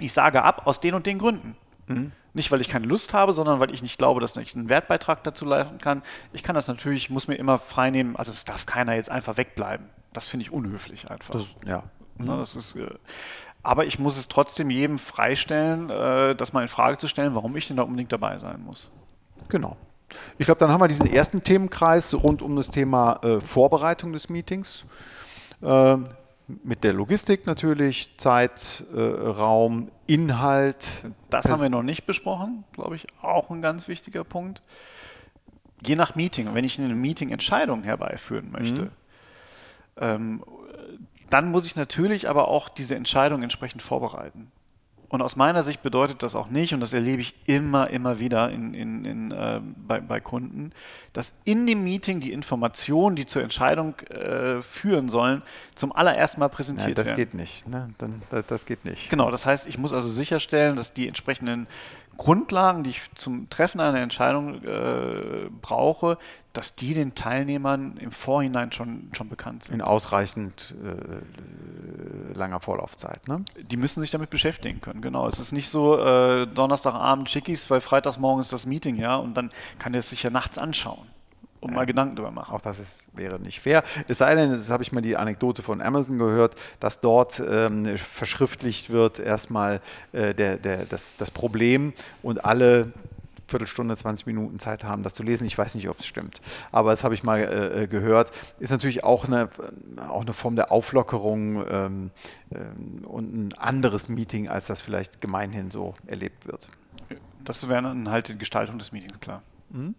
ich 0.00 0.12
sage 0.12 0.42
ab 0.42 0.66
aus 0.66 0.80
den 0.80 0.92
und 0.92 1.06
den 1.06 1.18
Gründen. 1.18 1.56
Mhm. 1.86 2.12
Nicht, 2.34 2.52
weil 2.52 2.60
ich 2.60 2.68
keine 2.68 2.86
Lust 2.86 3.14
habe, 3.14 3.32
sondern 3.32 3.58
weil 3.58 3.72
ich 3.72 3.80
nicht 3.80 3.96
glaube, 3.96 4.20
dass 4.20 4.36
ich 4.36 4.54
einen 4.54 4.68
Wertbeitrag 4.68 5.24
dazu 5.24 5.46
leisten 5.46 5.78
kann. 5.78 6.02
Ich 6.34 6.42
kann 6.42 6.54
das 6.54 6.68
natürlich, 6.68 7.08
muss 7.08 7.26
mir 7.26 7.36
immer 7.36 7.58
freinehmen, 7.58 8.16
also 8.16 8.34
es 8.34 8.44
darf 8.44 8.66
keiner 8.66 8.94
jetzt 8.96 9.10
einfach 9.10 9.38
wegbleiben. 9.38 9.86
Das 10.12 10.26
finde 10.26 10.44
ich 10.44 10.52
unhöflich 10.52 11.10
einfach. 11.10 11.32
Das, 11.32 11.56
ja, 11.66 11.84
Ne, 12.24 12.36
das 12.38 12.56
ist, 12.56 12.76
äh, 12.76 12.86
aber 13.62 13.84
ich 13.84 13.98
muss 13.98 14.16
es 14.16 14.28
trotzdem 14.28 14.70
jedem 14.70 14.98
freistellen, 14.98 15.90
äh, 15.90 16.34
das 16.34 16.52
mal 16.52 16.62
in 16.62 16.68
Frage 16.68 16.96
zu 16.96 17.08
stellen, 17.08 17.34
warum 17.34 17.56
ich 17.56 17.68
denn 17.68 17.76
da 17.76 17.82
unbedingt 17.82 18.12
dabei 18.12 18.38
sein 18.38 18.62
muss. 18.64 18.90
Genau. 19.48 19.76
Ich 20.38 20.46
glaube, 20.46 20.58
dann 20.58 20.70
haben 20.70 20.80
wir 20.80 20.88
diesen 20.88 21.06
ersten 21.06 21.42
Themenkreis 21.42 22.14
rund 22.14 22.42
um 22.42 22.56
das 22.56 22.70
Thema 22.70 23.20
äh, 23.22 23.40
Vorbereitung 23.40 24.12
des 24.12 24.28
Meetings. 24.28 24.84
Äh, 25.62 25.98
mit 26.64 26.82
der 26.82 26.92
Logistik 26.92 27.46
natürlich, 27.46 28.16
Zeit, 28.16 28.84
äh, 28.92 29.00
Raum, 29.00 29.90
Inhalt. 30.06 30.86
Das 31.28 31.48
haben 31.48 31.62
wir 31.62 31.70
noch 31.70 31.84
nicht 31.84 32.06
besprochen, 32.06 32.64
glaube 32.72 32.96
ich, 32.96 33.06
auch 33.22 33.50
ein 33.50 33.62
ganz 33.62 33.86
wichtiger 33.86 34.24
Punkt. 34.24 34.62
Je 35.86 35.94
nach 35.94 36.16
Meeting, 36.16 36.52
wenn 36.52 36.64
ich 36.64 36.78
in 36.78 36.84
einem 36.84 37.00
Meeting 37.00 37.30
Entscheidungen 37.30 37.84
herbeiführen 37.84 38.50
möchte, 38.50 38.82
mhm. 38.82 38.90
ähm, 39.98 40.44
dann 41.30 41.50
muss 41.50 41.66
ich 41.66 41.76
natürlich 41.76 42.28
aber 42.28 42.48
auch 42.48 42.68
diese 42.68 42.94
Entscheidung 42.94 43.42
entsprechend 43.42 43.82
vorbereiten. 43.82 44.50
Und 45.10 45.22
aus 45.22 45.34
meiner 45.34 45.64
Sicht 45.64 45.82
bedeutet 45.82 46.22
das 46.22 46.36
auch 46.36 46.50
nicht, 46.50 46.72
und 46.72 46.78
das 46.78 46.92
erlebe 46.92 47.20
ich 47.20 47.34
immer, 47.46 47.90
immer 47.90 48.20
wieder 48.20 48.48
in, 48.50 48.74
in, 48.74 49.04
in, 49.04 49.30
äh, 49.32 49.60
bei, 49.60 50.00
bei, 50.00 50.20
Kunden, 50.20 50.70
dass 51.12 51.34
in 51.42 51.66
dem 51.66 51.82
Meeting 51.82 52.20
die 52.20 52.30
Informationen, 52.30 53.16
die 53.16 53.26
zur 53.26 53.42
Entscheidung 53.42 53.98
äh, 54.10 54.62
führen 54.62 55.08
sollen, 55.08 55.42
zum 55.74 55.90
allerersten 55.90 56.38
Mal 56.38 56.48
präsentiert 56.48 56.90
ja, 56.90 56.94
das 56.94 57.06
werden. 57.08 57.18
Das 57.18 57.32
geht 57.32 57.34
nicht. 57.34 57.66
Ne? 57.66 57.90
Dann, 57.98 58.22
das 58.46 58.66
geht 58.66 58.84
nicht. 58.84 59.10
Genau, 59.10 59.32
das 59.32 59.46
heißt, 59.46 59.66
ich 59.66 59.78
muss 59.78 59.92
also 59.92 60.08
sicherstellen, 60.08 60.76
dass 60.76 60.94
die 60.94 61.08
entsprechenden 61.08 61.66
Grundlagen, 62.16 62.84
die 62.84 62.90
ich 62.90 63.00
zum 63.16 63.50
Treffen 63.50 63.80
einer 63.80 63.98
Entscheidung 63.98 64.62
äh, 64.62 65.48
brauche, 65.60 66.18
dass 66.52 66.74
die 66.74 66.94
den 66.94 67.14
Teilnehmern 67.14 67.96
im 67.98 68.10
Vorhinein 68.10 68.72
schon, 68.72 69.10
schon 69.12 69.28
bekannt 69.28 69.64
sind. 69.64 69.76
In 69.76 69.82
ausreichend 69.82 70.74
äh, 70.82 72.36
langer 72.36 72.60
Vorlaufzeit. 72.60 73.28
Ne? 73.28 73.44
Die 73.70 73.76
müssen 73.76 74.00
sich 74.00 74.10
damit 74.10 74.30
beschäftigen 74.30 74.80
können, 74.80 75.00
genau. 75.00 75.28
Es 75.28 75.38
ist 75.38 75.52
nicht 75.52 75.68
so 75.68 75.98
äh, 75.98 76.46
Donnerstagabend 76.46 77.28
Schickis, 77.28 77.70
weil 77.70 77.80
Freitagsmorgen 77.80 78.40
ist 78.40 78.52
das 78.52 78.66
Meeting, 78.66 78.96
ja, 78.96 79.16
und 79.16 79.34
dann 79.34 79.50
kann 79.78 79.94
er 79.94 80.00
es 80.00 80.10
sich 80.10 80.22
ja 80.22 80.30
nachts 80.30 80.58
anschauen 80.58 81.06
und 81.60 81.74
mal 81.74 81.86
Gedanken 81.86 82.16
darüber 82.16 82.32
machen. 82.32 82.54
Auch 82.54 82.60
das 82.60 82.78
ist, 82.78 83.06
wäre 83.12 83.38
nicht 83.38 83.60
fair. 83.60 83.82
Es 84.08 84.18
sei 84.18 84.34
denn, 84.34 84.50
das 84.50 84.70
habe 84.70 84.82
ich 84.82 84.92
mal 84.92 85.02
die 85.02 85.16
Anekdote 85.16 85.62
von 85.62 85.82
Amazon 85.82 86.18
gehört, 86.18 86.56
dass 86.80 87.00
dort 87.00 87.40
ähm, 87.46 87.96
verschriftlicht 87.96 88.90
wird 88.90 89.18
erstmal 89.18 89.80
äh, 90.12 90.34
der, 90.34 90.56
der, 90.56 90.86
das, 90.86 91.16
das 91.16 91.30
Problem 91.30 91.92
und 92.22 92.44
alle 92.44 92.92
Viertelstunde, 93.50 93.96
20 93.96 94.26
Minuten 94.26 94.58
Zeit 94.58 94.84
haben, 94.84 95.02
das 95.02 95.14
zu 95.14 95.22
lesen. 95.22 95.46
Ich 95.46 95.58
weiß 95.58 95.74
nicht, 95.74 95.88
ob 95.88 95.98
es 95.98 96.06
stimmt, 96.06 96.40
aber 96.72 96.90
das 96.90 97.04
habe 97.04 97.14
ich 97.14 97.22
mal 97.22 97.40
äh, 97.40 97.86
gehört. 97.86 98.32
Ist 98.58 98.70
natürlich 98.70 99.04
auch 99.04 99.26
eine, 99.26 99.48
auch 100.08 100.22
eine 100.22 100.32
Form 100.32 100.56
der 100.56 100.72
Auflockerung 100.72 101.64
ähm, 101.68 102.10
ähm, 102.54 103.04
und 103.04 103.34
ein 103.34 103.54
anderes 103.58 104.08
Meeting, 104.08 104.48
als 104.48 104.66
das 104.66 104.80
vielleicht 104.80 105.20
gemeinhin 105.20 105.70
so 105.70 105.94
erlebt 106.06 106.46
wird. 106.46 106.68
Das 107.44 107.68
wäre 107.68 107.82
dann 107.82 108.08
halt 108.08 108.28
die 108.28 108.38
Gestaltung 108.38 108.78
des 108.78 108.92
Meetings, 108.92 109.20
klar. 109.20 109.42
Mhm. 109.70 109.94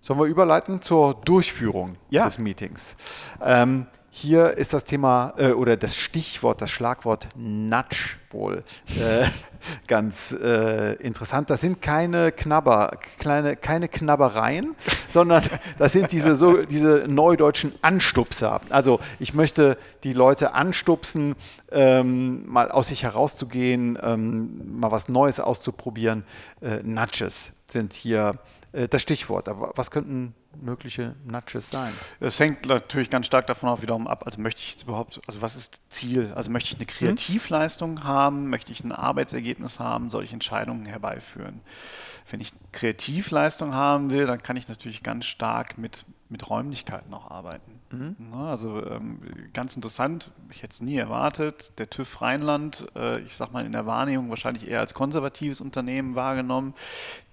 Sollen 0.00 0.20
wir 0.20 0.26
überleiten 0.26 0.82
zur 0.82 1.14
Durchführung 1.14 1.96
ja. 2.10 2.26
des 2.26 2.38
Meetings? 2.38 2.96
Ähm, 3.42 3.86
hier 4.16 4.56
ist 4.56 4.72
das 4.72 4.84
Thema 4.84 5.34
äh, 5.36 5.50
oder 5.50 5.76
das 5.76 5.94
Stichwort, 5.94 6.62
das 6.62 6.70
Schlagwort 6.70 7.28
Nudge 7.36 8.16
wohl 8.30 8.64
äh, 8.98 9.26
ganz 9.86 10.32
äh, 10.32 10.94
interessant. 10.94 11.50
Das 11.50 11.60
sind 11.60 11.82
keine 11.82 12.32
Knabber, 12.32 12.98
kleine, 13.18 13.56
keine 13.56 13.88
Knabbereien, 13.88 14.74
sondern 15.10 15.44
das 15.78 15.92
sind 15.92 16.12
diese, 16.12 16.34
so, 16.34 16.62
diese 16.62 17.04
neudeutschen 17.06 17.74
Anstupser. 17.82 18.62
Also 18.70 19.00
ich 19.18 19.34
möchte 19.34 19.76
die 20.02 20.14
Leute 20.14 20.54
anstupsen, 20.54 21.36
ähm, 21.70 22.48
mal 22.50 22.70
aus 22.70 22.88
sich 22.88 23.02
herauszugehen, 23.02 23.98
ähm, 24.02 24.80
mal 24.80 24.92
was 24.92 25.10
Neues 25.10 25.40
auszuprobieren. 25.40 26.24
Äh, 26.62 26.82
Nudges 26.82 27.52
sind 27.66 27.92
hier 27.92 28.38
äh, 28.72 28.88
das 28.88 29.02
Stichwort. 29.02 29.48
Aber 29.48 29.72
was 29.76 29.90
könnten 29.90 30.34
mögliche 30.62 31.14
Nudges 31.24 31.70
sein? 31.70 31.92
Es 32.20 32.38
hängt 32.40 32.66
natürlich 32.66 33.10
ganz 33.10 33.26
stark 33.26 33.46
davon 33.46 33.68
auch 33.68 33.82
wiederum 33.82 34.06
ab, 34.06 34.22
also 34.26 34.40
möchte 34.40 34.60
ich 34.60 34.72
jetzt 34.72 34.84
überhaupt, 34.84 35.20
also 35.26 35.42
was 35.42 35.56
ist 35.56 35.92
Ziel? 35.92 36.32
Also 36.34 36.50
möchte 36.50 36.70
ich 36.70 36.76
eine 36.76 36.86
Kreativleistung 36.86 37.98
hm? 37.98 38.04
haben? 38.04 38.48
Möchte 38.48 38.72
ich 38.72 38.82
ein 38.84 38.92
Arbeitsergebnis 38.92 39.80
haben? 39.80 40.10
Soll 40.10 40.24
ich 40.24 40.32
Entscheidungen 40.32 40.86
herbeiführen? 40.86 41.60
Wenn 42.30 42.40
ich 42.40 42.52
Kreativleistung 42.72 43.74
haben 43.74 44.10
will, 44.10 44.26
dann 44.26 44.42
kann 44.42 44.56
ich 44.56 44.68
natürlich 44.68 45.02
ganz 45.02 45.26
stark 45.26 45.78
mit, 45.78 46.04
mit 46.28 46.48
Räumlichkeiten 46.48 47.12
auch 47.14 47.30
arbeiten. 47.30 47.75
Mhm. 47.90 48.16
Also 48.34 48.84
ähm, 48.84 49.20
ganz 49.52 49.76
interessant, 49.76 50.30
ich 50.50 50.62
hätte 50.62 50.72
es 50.72 50.80
nie 50.80 50.96
erwartet, 50.96 51.72
der 51.78 51.88
TÜV 51.88 52.20
Rheinland, 52.20 52.86
äh, 52.96 53.20
ich 53.20 53.36
sag 53.36 53.52
mal 53.52 53.64
in 53.64 53.72
der 53.72 53.86
Wahrnehmung 53.86 54.28
wahrscheinlich 54.28 54.68
eher 54.68 54.80
als 54.80 54.94
konservatives 54.94 55.60
Unternehmen 55.60 56.14
wahrgenommen, 56.14 56.74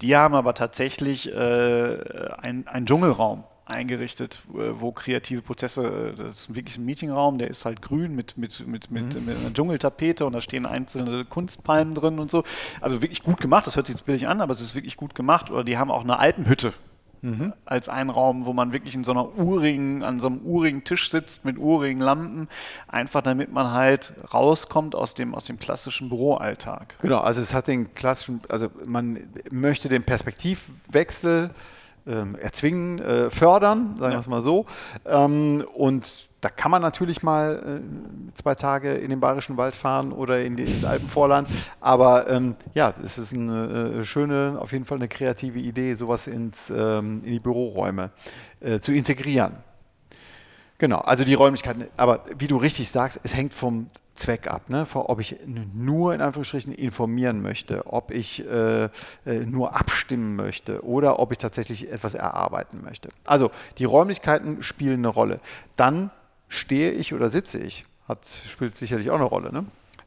die 0.00 0.16
haben 0.16 0.34
aber 0.34 0.54
tatsächlich 0.54 1.32
äh, 1.32 1.98
einen 2.38 2.86
Dschungelraum 2.86 3.44
eingerichtet, 3.66 4.42
äh, 4.52 4.72
wo 4.78 4.92
kreative 4.92 5.42
Prozesse, 5.42 6.14
das 6.16 6.48
ist 6.48 6.54
wirklich 6.54 6.76
ein 6.76 6.84
Meetingraum, 6.84 7.38
der 7.38 7.48
ist 7.48 7.64
halt 7.64 7.82
grün 7.82 8.14
mit, 8.14 8.36
mit, 8.36 8.66
mit, 8.66 8.90
mit, 8.90 9.14
mhm. 9.14 9.24
mit 9.24 9.36
einer 9.36 9.52
Dschungeltapete 9.52 10.26
und 10.26 10.34
da 10.34 10.40
stehen 10.40 10.66
einzelne 10.66 11.24
Kunstpalmen 11.24 11.94
drin 11.94 12.18
und 12.18 12.30
so. 12.30 12.44
Also 12.80 13.02
wirklich 13.02 13.22
gut 13.22 13.40
gemacht, 13.40 13.66
das 13.66 13.76
hört 13.76 13.86
sich 13.86 13.96
jetzt 13.96 14.04
billig 14.04 14.28
an, 14.28 14.40
aber 14.40 14.52
es 14.52 14.60
ist 14.60 14.74
wirklich 14.74 14.96
gut 14.96 15.14
gemacht. 15.14 15.50
Oder 15.50 15.64
die 15.64 15.78
haben 15.78 15.90
auch 15.90 16.02
eine 16.02 16.18
Alpenhütte 16.18 16.74
Mhm. 17.24 17.54
als 17.64 17.88
ein 17.88 18.10
Raum, 18.10 18.44
wo 18.44 18.52
man 18.52 18.72
wirklich 18.72 18.94
in 18.94 19.02
so 19.02 19.12
einer 19.12 19.38
urigen, 19.38 20.02
an 20.02 20.20
so 20.20 20.26
einem 20.26 20.40
urigen 20.44 20.84
Tisch 20.84 21.08
sitzt 21.08 21.46
mit 21.46 21.56
urigen 21.56 22.02
Lampen, 22.02 22.48
einfach 22.86 23.22
damit 23.22 23.50
man 23.50 23.72
halt 23.72 24.12
rauskommt 24.34 24.94
aus 24.94 25.14
dem, 25.14 25.34
aus 25.34 25.46
dem 25.46 25.58
klassischen 25.58 26.10
Büroalltag. 26.10 26.96
Genau, 27.00 27.20
also 27.20 27.40
es 27.40 27.54
hat 27.54 27.66
den 27.66 27.94
klassischen, 27.94 28.42
also 28.50 28.68
man 28.84 29.20
möchte 29.50 29.88
den 29.88 30.02
Perspektivwechsel 30.02 31.48
ähm, 32.06 32.36
erzwingen, 32.36 32.98
äh, 32.98 33.30
fördern, 33.30 33.96
sagen 33.98 34.12
wir 34.12 34.20
es 34.20 34.28
mal 34.28 34.42
so. 34.42 34.66
Ähm, 35.06 35.64
und 35.72 36.28
da 36.44 36.50
kann 36.50 36.70
man 36.70 36.82
natürlich 36.82 37.22
mal 37.22 37.80
äh, 37.80 38.34
zwei 38.34 38.54
Tage 38.54 38.92
in 38.92 39.08
den 39.08 39.18
Bayerischen 39.18 39.56
Wald 39.56 39.74
fahren 39.74 40.12
oder 40.12 40.42
in 40.42 40.56
die, 40.56 40.64
ins 40.64 40.84
Alpenvorland. 40.84 41.48
Aber 41.80 42.28
ähm, 42.28 42.54
ja, 42.74 42.92
es 43.02 43.16
ist 43.16 43.32
eine 43.32 44.00
äh, 44.00 44.04
schöne, 44.04 44.58
auf 44.60 44.72
jeden 44.72 44.84
Fall 44.84 44.98
eine 44.98 45.08
kreative 45.08 45.58
Idee, 45.58 45.94
sowas 45.94 46.26
ins, 46.26 46.68
ähm, 46.68 47.22
in 47.24 47.32
die 47.32 47.40
Büroräume 47.40 48.10
äh, 48.60 48.78
zu 48.78 48.92
integrieren. 48.92 49.54
Genau, 50.76 50.98
also 50.98 51.24
die 51.24 51.32
Räumlichkeiten. 51.32 51.86
Aber 51.96 52.24
wie 52.36 52.46
du 52.46 52.58
richtig 52.58 52.90
sagst, 52.90 53.20
es 53.22 53.34
hängt 53.34 53.54
vom 53.54 53.88
Zweck 54.14 54.46
ab, 54.46 54.68
ne? 54.68 54.86
ob 54.92 55.20
ich 55.20 55.36
nur 55.46 56.14
in 56.14 56.20
Anführungsstrichen 56.20 56.74
informieren 56.74 57.40
möchte, 57.40 57.86
ob 57.86 58.10
ich 58.10 58.46
äh, 58.46 58.84
äh, 58.84 58.90
nur 59.46 59.74
abstimmen 59.74 60.36
möchte 60.36 60.84
oder 60.84 61.20
ob 61.20 61.32
ich 61.32 61.38
tatsächlich 61.38 61.90
etwas 61.90 62.12
erarbeiten 62.12 62.82
möchte. 62.84 63.08
Also 63.24 63.50
die 63.78 63.86
Räumlichkeiten 63.86 64.62
spielen 64.62 64.98
eine 64.98 65.08
Rolle. 65.08 65.36
Dann 65.76 66.10
stehe 66.48 66.92
ich 66.92 67.14
oder 67.14 67.30
sitze 67.30 67.58
ich, 67.58 67.84
hat, 68.08 68.26
spielt 68.26 68.76
sicherlich 68.76 69.10
auch 69.10 69.16
eine 69.16 69.24
Rolle. 69.24 69.52
Ne? 69.52 69.64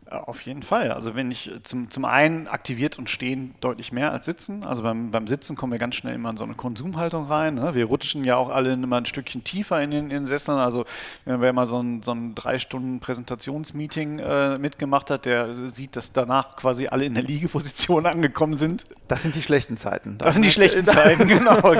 Auf 0.10 0.42
jeden 0.42 0.64
Fall. 0.64 0.92
Also 0.92 1.16
wenn 1.16 1.32
ich 1.32 1.52
zum, 1.64 1.90
zum 1.90 2.06
einen 2.06 2.48
aktiviert 2.48 2.98
und 2.98 3.10
stehen 3.10 3.56
deutlich 3.60 3.92
mehr 3.92 4.12
als 4.12 4.26
sitzen. 4.26 4.64
Also 4.64 4.84
beim, 4.84 5.12
beim 5.12 5.28
Sitzen 5.28 5.56
kommen 5.56 5.72
wir 5.72 5.80
ganz 5.80 5.96
schnell 5.96 6.14
immer 6.14 6.30
in 6.30 6.38
so 6.38 6.46
eine 6.46 6.54
Konsumhaltung 6.54 7.28
rein. 7.28 7.56
Ne? 7.56 7.74
Wir 7.74 7.86
rutschen 7.86 8.24
ja 8.24 8.38
auch 8.38 8.50
alle 8.50 8.74
immer 8.74 8.98
ein 8.98 9.06
Stückchen 9.06 9.44
tiefer 9.44 9.82
in 9.82 9.92
den, 9.92 10.04
in 10.06 10.10
den 10.10 10.26
Sesseln. 10.26 10.60
Also 10.60 10.86
wenn 11.26 11.42
wer 11.42 11.52
mal 11.52 11.66
so 11.66 11.82
ein, 11.82 12.04
so 12.04 12.12
ein 12.12 12.36
drei 12.36 12.58
Stunden 12.58 13.00
Präsentationsmeeting 13.00 14.20
äh, 14.20 14.58
mitgemacht 14.58 15.12
hat, 15.12 15.26
der 15.26 15.68
sieht, 15.68 15.96
dass 15.96 16.14
danach 16.14 16.56
quasi 16.56 16.88
alle 16.88 17.06
in 17.06 17.14
der 17.14 17.24
Liegeposition 17.24 18.06
angekommen 18.08 18.56
sind. 18.56 18.86
Das 19.08 19.24
sind 19.24 19.36
die 19.36 19.42
schlechten 19.42 19.76
Zeiten. 19.76 20.18
Das, 20.18 20.28
das 20.28 20.34
sind 20.36 20.44
die 20.44 20.52
schlechten 20.52 20.86
Zeiten, 20.86 21.28
genau. 21.28 21.74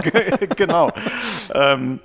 genau. 0.56 0.92
Ähm, 1.54 2.00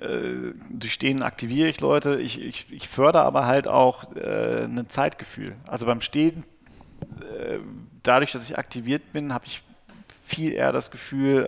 äh, 0.00 0.52
durch 0.70 0.92
Stehen 0.92 1.22
aktiviere 1.22 1.68
ich 1.68 1.80
Leute. 1.80 2.20
Ich, 2.20 2.40
ich, 2.40 2.66
ich 2.70 2.88
fördere 2.88 3.22
aber 3.22 3.46
halt 3.46 3.68
auch 3.68 4.04
äh, 4.16 4.64
ein 4.64 4.86
Zeitgefühl. 4.88 5.54
Also 5.66 5.86
beim 5.86 6.00
Stehen, 6.00 6.44
äh, 7.20 7.58
dadurch, 8.02 8.32
dass 8.32 8.48
ich 8.48 8.58
aktiviert 8.58 9.12
bin, 9.12 9.32
habe 9.32 9.46
ich 9.46 9.62
viel 10.24 10.52
eher 10.52 10.72
das 10.72 10.90
Gefühl, 10.90 11.46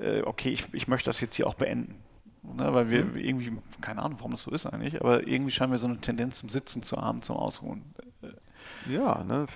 äh, 0.00 0.04
äh 0.04 0.22
okay, 0.22 0.50
ich, 0.50 0.66
ich 0.72 0.88
möchte 0.88 1.08
das 1.08 1.20
jetzt 1.20 1.36
hier 1.36 1.46
auch 1.46 1.54
beenden. 1.54 1.96
Ne, 2.42 2.74
weil 2.74 2.90
wir 2.90 3.06
mhm. 3.06 3.16
irgendwie, 3.16 3.52
keine 3.80 4.02
Ahnung, 4.02 4.18
warum 4.18 4.32
das 4.32 4.42
so 4.42 4.50
ist 4.50 4.66
eigentlich, 4.66 5.00
aber 5.00 5.26
irgendwie 5.26 5.50
scheinen 5.50 5.72
wir 5.72 5.78
so 5.78 5.88
eine 5.88 5.98
Tendenz 5.98 6.40
zum 6.40 6.50
Sitzen 6.50 6.82
zu 6.82 6.98
haben, 6.98 7.22
zum 7.22 7.36
Ausruhen. 7.36 7.82
Ja, 8.86 9.24
ne, 9.24 9.46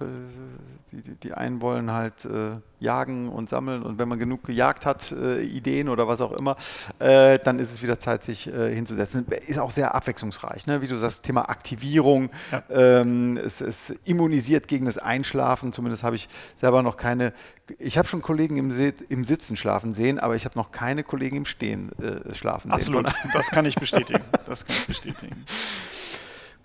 die, 0.92 1.14
die 1.14 1.32
einen 1.35 1.61
wollen 1.61 1.90
halt 1.92 2.25
äh, 2.25 2.56
jagen 2.80 3.28
und 3.28 3.49
sammeln 3.49 3.82
und 3.82 3.99
wenn 3.99 4.08
man 4.08 4.18
genug 4.18 4.44
gejagt 4.44 4.87
hat, 4.87 5.12
äh, 5.12 5.42
Ideen 5.42 5.88
oder 5.88 6.08
was 6.08 6.20
auch 6.20 6.32
immer, 6.32 6.56
äh, 6.99 7.38
dann 7.38 7.58
ist 7.58 7.73
es 7.73 7.82
wieder 7.82 7.99
Zeit, 7.99 8.25
sich 8.25 8.47
äh, 8.47 8.75
hinzusetzen. 8.75 9.26
Ist 9.47 9.58
auch 9.58 9.70
sehr 9.70 9.94
abwechslungsreich, 9.94 10.66
ne? 10.66 10.80
wie 10.80 10.87
du 10.87 10.97
sagst, 10.97 11.25
Thema 11.25 11.49
Aktivierung. 11.49 12.30
Ja. 12.50 12.62
Ähm, 12.70 13.37
es, 13.37 13.61
es, 13.61 13.94
immunisiert 14.04 14.68
gegen 14.68 14.87
das 14.87 14.99
Einschlafen. 14.99 15.73
Zumindest 15.73 16.02
habe 16.02 16.16
ich 16.16 16.28
selber 16.56 16.82
noch 16.82 16.97
keine. 16.97 17.32
Ich 17.78 17.99
habe 17.99 18.08
schon 18.08 18.23
Kollegen 18.23 18.56
im, 18.56 18.70
im, 19.08 19.25
Sitzen 19.25 19.56
schlafen 19.56 19.94
sehen, 19.94 20.18
aber 20.18 20.37
ich 20.37 20.47
habe 20.47 20.58
noch 20.58 20.70
keine 20.70 21.04
Kollegen 21.04 21.37
im 21.37 21.44
Stehen 21.44 21.90
äh, 22.00 22.35
schlafen 22.35 22.70
Absolut. 22.73 23.06
sehen. 23.06 23.14
Absolut, 23.14 23.35
das 23.35 23.49
kann 23.49 23.66
ich 23.66 23.75
bestätigen. 23.75 24.25
Das 24.47 24.64
kann 24.64 24.75
ich 24.75 24.87
bestätigen. 24.87 25.44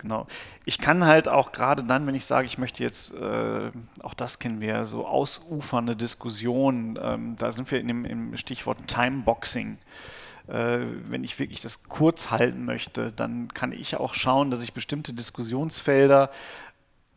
Genau. 0.04 0.26
Ich 0.66 0.76
kann 0.76 1.06
halt 1.06 1.28
auch 1.28 1.50
gerade 1.50 1.82
dann, 1.82 2.06
wenn 2.06 2.14
ich 2.14 2.26
sage, 2.26 2.46
ich 2.46 2.58
möchte 2.58 2.82
jetzt, 2.82 3.14
äh, 3.14 3.70
auch 4.02 4.12
das 4.12 4.38
kennen 4.38 4.60
wir, 4.60 4.84
so 4.84 5.06
ausufernde 5.06 5.96
Diskussionen, 5.96 6.98
ähm, 7.02 7.36
da 7.38 7.52
sind 7.52 7.70
wir 7.70 7.80
in 7.80 7.88
dem, 7.88 8.04
im 8.04 8.36
Stichwort 8.36 8.76
Timeboxing. 8.86 9.78
Äh, 10.46 10.80
wenn 11.08 11.24
ich 11.24 11.38
wirklich 11.38 11.62
das 11.62 11.84
kurz 11.84 12.30
halten 12.30 12.66
möchte, 12.66 13.12
dann 13.12 13.48
kann 13.54 13.72
ich 13.72 13.96
auch 13.96 14.12
schauen, 14.12 14.50
dass 14.50 14.62
ich 14.62 14.74
bestimmte 14.74 15.14
Diskussionsfelder 15.14 16.30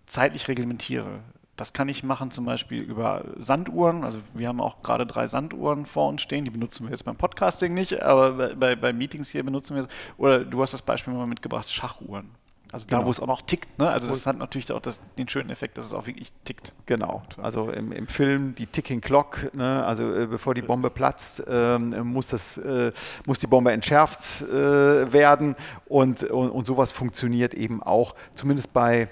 zeitlich 0.06 0.48
reglementiere. 0.48 1.20
Das 1.58 1.74
kann 1.74 1.89
ich 1.89 2.03
machen 2.03 2.32
zum 2.32 2.46
Beispiel 2.46 2.82
über 2.82 3.25
Sanduhren. 3.38 4.06
Also 4.06 4.20
wir 4.34 4.48
haben 4.48 4.62
auch 4.62 4.82
gerade 4.82 5.06
drei 5.06 5.27
Sanduhren 5.27 5.86
vor 5.86 6.08
uns 6.08 6.22
stehen. 6.22 6.46
Die 6.46 6.51
benutzen 6.51 6.86
wir 6.86 6.91
jetzt 6.91 7.03
beim 7.03 7.17
Podcasting 7.17 7.74
nicht, 7.74 8.01
aber 8.01 8.56
bei, 8.56 8.77
bei 8.77 8.94
Meetings 8.94 9.27
hier 9.27 9.44
benutzen 9.44 9.75
wir 9.75 9.84
es. 9.84 9.89
Oder 10.17 10.46
du 10.46 10.62
hast 10.62 10.72
das 10.72 10.84
Beispiel 10.84 11.13
mal 11.13 11.27
mitgebracht, 11.27 11.70
Schachuhren. 11.70 12.29
Also 12.71 12.88
da, 12.88 12.97
genau. 12.97 13.07
wo 13.07 13.12
es 13.12 13.19
auch 13.19 13.27
noch 13.27 13.41
tickt. 13.41 13.79
Ne? 13.79 13.89
Also 13.89 14.09
das 14.09 14.25
hat 14.25 14.38
natürlich 14.38 14.71
auch 14.71 14.81
das, 14.81 15.00
den 15.17 15.29
schönen 15.29 15.50
Effekt, 15.50 15.77
dass 15.77 15.86
es 15.86 15.93
auch 15.93 16.05
wirklich 16.05 16.33
tickt. 16.43 16.74
Genau. 16.86 17.21
Also 17.41 17.69
im, 17.71 17.91
im 17.91 18.07
Film 18.07 18.55
die 18.55 18.65
Ticking 18.65 19.01
Clock, 19.01 19.53
ne? 19.53 19.86
also 19.86 20.13
äh, 20.13 20.27
bevor 20.27 20.53
die 20.53 20.62
Bombe 20.62 20.89
platzt, 20.89 21.43
ähm, 21.47 21.95
muss, 22.07 22.27
das, 22.27 22.57
äh, 22.57 22.91
muss 23.25 23.39
die 23.39 23.47
Bombe 23.47 23.71
entschärft 23.71 24.41
äh, 24.41 25.12
werden. 25.13 25.55
Und, 25.86 26.24
und, 26.24 26.50
und 26.50 26.65
sowas 26.65 26.91
funktioniert 26.91 27.53
eben 27.53 27.81
auch, 27.81 28.15
zumindest 28.36 28.74
bei... 28.74 29.09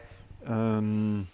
Ähm, 0.47 1.27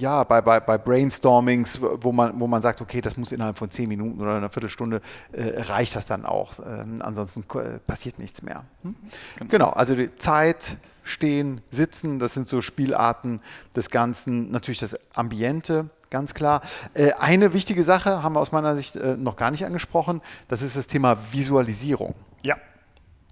ja, 0.00 0.24
bei, 0.24 0.40
bei, 0.40 0.60
bei 0.60 0.78
Brainstormings, 0.78 1.80
wo 1.80 2.10
man, 2.10 2.40
wo 2.40 2.46
man 2.46 2.62
sagt, 2.62 2.80
okay, 2.80 3.00
das 3.00 3.16
muss 3.16 3.32
innerhalb 3.32 3.58
von 3.58 3.70
zehn 3.70 3.88
Minuten 3.88 4.20
oder 4.20 4.34
einer 4.34 4.48
Viertelstunde, 4.48 5.00
äh, 5.32 5.60
reicht 5.62 5.94
das 5.94 6.06
dann 6.06 6.24
auch. 6.24 6.54
Ähm, 6.58 7.02
ansonsten 7.02 7.44
äh, 7.58 7.78
passiert 7.78 8.18
nichts 8.18 8.42
mehr. 8.42 8.64
Hm? 8.82 8.96
Genau. 9.36 9.50
genau, 9.50 9.70
also 9.70 9.94
die 9.94 10.14
Zeit, 10.16 10.76
Stehen, 11.02 11.60
Sitzen, 11.70 12.18
das 12.18 12.34
sind 12.34 12.46
so 12.46 12.60
Spielarten 12.60 13.40
des 13.74 13.90
Ganzen. 13.90 14.50
Natürlich 14.50 14.78
das 14.78 14.96
Ambiente, 15.14 15.90
ganz 16.08 16.34
klar. 16.34 16.62
Äh, 16.94 17.12
eine 17.12 17.52
wichtige 17.52 17.84
Sache 17.84 18.22
haben 18.22 18.34
wir 18.34 18.40
aus 18.40 18.52
meiner 18.52 18.76
Sicht 18.76 18.96
äh, 18.96 19.16
noch 19.16 19.36
gar 19.36 19.50
nicht 19.50 19.64
angesprochen, 19.64 20.20
das 20.48 20.62
ist 20.62 20.76
das 20.76 20.86
Thema 20.86 21.18
Visualisierung. 21.32 22.14
Ja. 22.42 22.56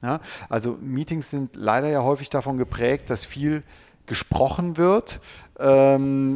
ja. 0.02 0.20
Also 0.48 0.78
Meetings 0.80 1.30
sind 1.30 1.56
leider 1.56 1.88
ja 1.88 2.02
häufig 2.02 2.30
davon 2.30 2.56
geprägt, 2.56 3.10
dass 3.10 3.24
viel 3.24 3.62
gesprochen 4.08 4.76
wird. 4.76 5.20
Ähm, 5.60 6.34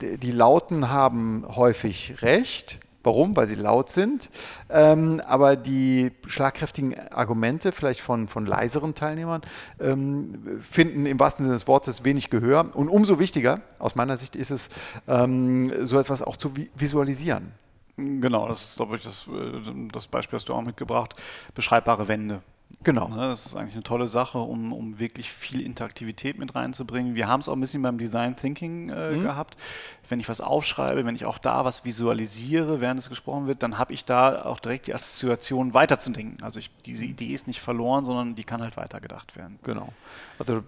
die 0.00 0.30
Lauten 0.30 0.90
haben 0.90 1.44
häufig 1.54 2.22
recht. 2.22 2.78
Warum? 3.02 3.34
Weil 3.34 3.46
sie 3.46 3.54
laut 3.54 3.90
sind. 3.90 4.28
Ähm, 4.68 5.22
aber 5.26 5.56
die 5.56 6.12
schlagkräftigen 6.26 6.94
Argumente, 7.10 7.72
vielleicht 7.72 8.00
von, 8.00 8.28
von 8.28 8.44
leiseren 8.44 8.94
Teilnehmern, 8.94 9.40
ähm, 9.80 10.60
finden 10.60 11.06
im 11.06 11.18
wahrsten 11.18 11.44
Sinne 11.44 11.54
des 11.54 11.66
Wortes 11.66 12.04
wenig 12.04 12.28
Gehör. 12.28 12.66
Und 12.74 12.88
umso 12.88 13.18
wichtiger, 13.18 13.62
aus 13.78 13.94
meiner 13.94 14.18
Sicht, 14.18 14.36
ist 14.36 14.50
es, 14.50 14.68
ähm, 15.08 15.86
so 15.86 15.98
etwas 15.98 16.20
auch 16.20 16.36
zu 16.36 16.52
visualisieren. 16.74 17.52
Genau, 17.96 18.48
das 18.48 18.64
ist, 18.64 18.76
glaube 18.76 18.96
ich, 18.96 19.02
das, 19.02 19.26
äh, 19.28 19.88
das 19.92 20.06
Beispiel 20.06 20.36
hast 20.36 20.48
du 20.48 20.54
auch 20.54 20.62
mitgebracht. 20.62 21.14
Beschreibbare 21.54 22.06
Wände. 22.06 22.42
Genau. 22.82 23.08
Ne, 23.08 23.28
das 23.28 23.46
ist 23.46 23.56
eigentlich 23.56 23.74
eine 23.74 23.82
tolle 23.82 24.08
Sache, 24.08 24.38
um, 24.38 24.72
um 24.72 24.98
wirklich 24.98 25.30
viel 25.30 25.60
Interaktivität 25.60 26.38
mit 26.38 26.54
reinzubringen. 26.54 27.14
Wir 27.14 27.28
haben 27.28 27.40
es 27.40 27.48
auch 27.48 27.52
ein 27.52 27.60
bisschen 27.60 27.82
beim 27.82 27.98
Design 27.98 28.36
Thinking 28.36 28.88
äh, 28.88 29.12
mhm. 29.12 29.22
gehabt. 29.22 29.56
Wenn 30.08 30.18
ich 30.18 30.28
was 30.28 30.40
aufschreibe, 30.40 31.04
wenn 31.04 31.14
ich 31.14 31.26
auch 31.26 31.38
da 31.38 31.64
was 31.64 31.84
visualisiere, 31.84 32.80
während 32.80 32.98
es 32.98 33.08
gesprochen 33.08 33.46
wird, 33.46 33.62
dann 33.62 33.76
habe 33.76 33.92
ich 33.92 34.04
da 34.04 34.44
auch 34.44 34.60
direkt 34.60 34.86
die 34.86 34.94
Assoziation 34.94 35.74
weiterzudenken. 35.74 36.42
Also 36.42 36.58
ich, 36.58 36.70
diese 36.86 37.04
Idee 37.04 37.34
ist 37.34 37.46
nicht 37.46 37.60
verloren, 37.60 38.04
sondern 38.04 38.34
die 38.34 38.44
kann 38.44 38.62
halt 38.62 38.76
weitergedacht 38.76 39.36
werden. 39.36 39.58
Genau. 39.62 39.92
Also 40.38 40.62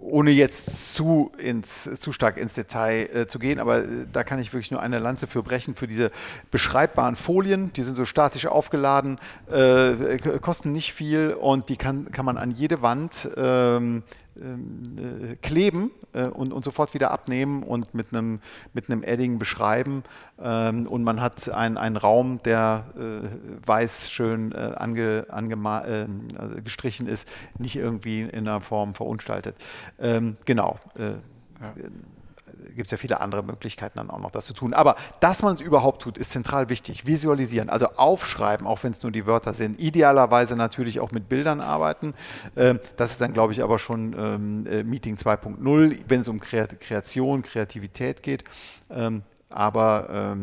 ohne 0.00 0.30
jetzt 0.30 0.94
zu, 0.94 1.30
ins, 1.38 1.84
zu 2.00 2.12
stark 2.12 2.36
ins 2.36 2.54
Detail 2.54 3.08
äh, 3.14 3.26
zu 3.26 3.38
gehen, 3.38 3.58
aber 3.58 3.84
äh, 3.84 4.06
da 4.12 4.24
kann 4.24 4.38
ich 4.38 4.52
wirklich 4.52 4.70
nur 4.70 4.80
eine 4.80 4.98
Lanze 4.98 5.26
für 5.26 5.42
brechen, 5.42 5.74
für 5.74 5.86
diese 5.86 6.10
beschreibbaren 6.50 7.16
Folien. 7.16 7.72
Die 7.74 7.82
sind 7.82 7.96
so 7.96 8.04
statisch 8.04 8.46
aufgeladen, 8.46 9.18
äh, 9.50 10.18
kosten 10.40 10.72
nicht 10.72 10.92
viel 10.92 11.34
und 11.38 11.68
die 11.68 11.76
kann, 11.76 12.10
kann 12.12 12.24
man 12.24 12.38
an 12.38 12.50
jede 12.50 12.82
Wand 12.82 13.28
ähm, 13.36 14.02
äh, 14.40 15.36
kleben 15.42 15.90
äh, 16.12 16.24
und, 16.24 16.52
und, 16.52 16.64
sofort 16.64 16.94
wieder 16.94 17.10
abnehmen 17.10 17.62
und 17.62 17.94
mit 17.94 18.12
einem, 18.12 18.40
mit 18.72 18.90
einem 18.90 19.02
Edding 19.02 19.38
beschreiben. 19.38 20.02
Ähm, 20.40 20.86
und 20.86 21.04
man 21.04 21.20
hat 21.20 21.48
ein, 21.48 21.76
einen 21.76 21.96
Raum, 21.96 22.42
der 22.42 22.84
äh, 22.96 23.66
weiß 23.66 24.10
schön 24.10 24.52
äh, 24.52 24.74
ange, 24.76 25.26
ähm, 25.30 26.28
also 26.38 26.62
gestrichen 26.62 27.06
ist, 27.06 27.28
nicht 27.58 27.76
irgendwie 27.76 28.22
in 28.22 28.48
einer 28.48 28.60
Form 28.60 28.94
verunstaltet. 28.94 29.56
Ähm, 29.98 30.36
genau. 30.44 30.78
Äh, 30.96 31.12
ja 31.60 31.74
gibt 32.80 32.86
es 32.86 32.92
ja 32.92 32.96
viele 32.96 33.20
andere 33.20 33.42
Möglichkeiten 33.42 33.98
dann 33.98 34.08
auch 34.08 34.20
noch, 34.20 34.30
das 34.30 34.46
zu 34.46 34.54
tun. 34.54 34.72
Aber 34.72 34.96
dass 35.20 35.42
man 35.42 35.52
es 35.52 35.60
überhaupt 35.60 36.00
tut, 36.00 36.16
ist 36.16 36.32
zentral 36.32 36.70
wichtig. 36.70 37.06
Visualisieren, 37.06 37.68
also 37.68 37.88
aufschreiben, 37.88 38.66
auch 38.66 38.82
wenn 38.82 38.92
es 38.92 39.02
nur 39.02 39.12
die 39.12 39.26
Wörter 39.26 39.52
sind. 39.52 39.78
Idealerweise 39.78 40.56
natürlich 40.56 40.98
auch 40.98 41.12
mit 41.12 41.28
Bildern 41.28 41.60
arbeiten. 41.60 42.14
Ähm, 42.56 42.80
das 42.96 43.10
ist 43.10 43.20
dann, 43.20 43.34
glaube 43.34 43.52
ich, 43.52 43.62
aber 43.62 43.78
schon 43.78 44.16
ähm, 44.18 44.66
äh, 44.66 44.82
Meeting 44.82 45.16
2.0, 45.16 45.98
wenn 46.08 46.22
es 46.22 46.28
um 46.28 46.40
Kreation, 46.40 47.42
Kreativität 47.42 48.22
geht. 48.22 48.44
Ähm, 48.88 49.24
aber 49.50 50.36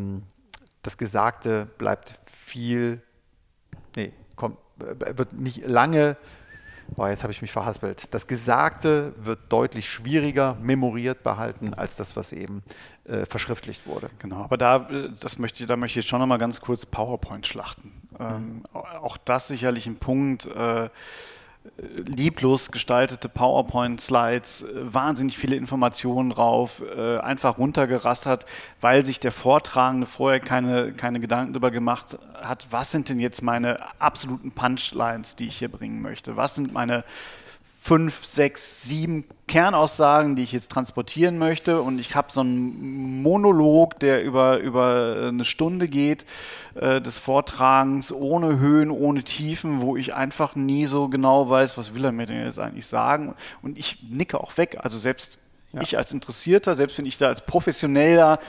das 0.84 0.98
Gesagte 0.98 1.68
bleibt 1.78 2.20
viel, 2.26 3.02
nee, 3.96 4.14
kommt, 4.36 4.58
äh, 4.80 5.18
wird 5.18 5.34
nicht 5.34 5.66
lange 5.66 6.16
Boah, 6.96 7.10
jetzt 7.10 7.24
habe 7.24 7.32
ich 7.32 7.42
mich 7.42 7.52
verhaspelt. 7.52 8.14
Das 8.14 8.28
Gesagte 8.28 9.14
wird 9.18 9.40
deutlich 9.50 9.90
schwieriger 9.90 10.56
memoriert 10.62 11.24
behalten 11.24 11.74
als 11.74 11.96
das, 11.96 12.16
was 12.16 12.32
eben 12.32 12.64
äh, 13.06 13.26
verschriftlicht 13.26 13.86
wurde. 13.86 14.10
Genau, 14.20 14.44
aber 14.44 14.58
da, 14.58 14.88
äh, 14.90 15.10
das 15.20 15.38
möchte, 15.38 15.66
da 15.66 15.76
möchte 15.76 16.00
ich 16.00 16.06
jetzt 16.06 16.10
schon 16.10 16.20
noch 16.20 16.28
mal 16.28 16.38
ganz 16.38 16.62
kurz 16.62 16.86
PowerPoint 16.86 17.46
schlachten. 17.46 17.92
Ähm, 18.20 18.56
mhm. 18.56 18.64
Auch 18.74 19.18
das 19.18 19.48
sicherlich 19.48 19.88
ein 19.88 19.98
Punkt. 19.98 20.46
Äh, 20.46 20.90
lieblos 22.06 22.72
gestaltete 22.72 23.30
PowerPoint-Slides, 23.30 24.64
äh, 24.64 24.94
wahnsinnig 24.94 25.38
viele 25.38 25.56
Informationen 25.56 26.30
drauf, 26.30 26.82
äh, 26.82 27.18
einfach 27.18 27.58
runtergerastert, 27.58 28.46
weil 28.82 29.06
sich 29.06 29.20
der 29.20 29.32
Vortragende 29.32 30.08
vorher 30.08 30.40
keine, 30.40 30.94
keine 30.94 31.20
Gedanken 31.20 31.54
darüber 31.54 31.72
gemacht 31.72 32.18
hat, 32.34 32.68
was 32.72 32.92
sind 32.92 33.10
denn 33.10 33.20
jetzt 33.20 33.42
meine 33.42 33.80
absoluten 34.00 34.52
Punchlines, 34.52 35.36
die 35.36 35.48
ich 35.48 35.58
hier 35.58 35.70
bringen 35.70 36.02
möchte? 36.02 36.38
Was 36.38 36.56
sind 36.56 36.74
meine 36.74 37.04
fünf, 37.88 38.26
sechs, 38.26 38.84
sieben 38.84 39.24
Kernaussagen, 39.48 40.36
die 40.36 40.44
ich 40.44 40.52
jetzt 40.52 40.70
transportieren 40.70 41.38
möchte. 41.38 41.82
Und 41.82 42.00
ich 42.00 42.16
habe 42.16 42.34
so 42.34 42.42
einen 42.42 43.22
Monolog, 43.22 43.98
der 44.02 44.26
über, 44.26 44.58
über 44.58 45.30
eine 45.30 45.46
Stunde 45.46 45.88
geht, 45.88 46.26
äh, 46.76 47.00
des 47.00 47.18
Vortragens, 47.18 48.12
ohne 48.12 48.60
Höhen, 48.60 48.92
ohne 48.92 49.24
Tiefen, 49.24 49.80
wo 49.80 49.96
ich 49.96 50.14
einfach 50.14 50.54
nie 50.56 50.86
so 50.86 51.08
genau 51.08 51.50
weiß, 51.50 51.78
was 51.78 51.96
will 51.96 52.04
er 52.04 52.12
mir 52.12 52.26
denn 52.26 52.44
jetzt 52.44 52.60
eigentlich 52.60 52.88
sagen. 52.88 53.36
Und 53.62 53.80
ich 53.80 54.04
nicke 54.10 54.42
auch 54.42 54.58
weg. 54.58 54.80
Also 54.82 54.98
selbst 54.98 55.40
ja. 55.72 55.80
ich 55.80 55.98
als 55.98 56.12
Interessierter, 56.12 56.76
selbst 56.76 56.98
wenn 56.98 57.06
ich 57.06 57.18
da 57.18 57.28
als 57.28 57.40
Professioneller 57.40 58.40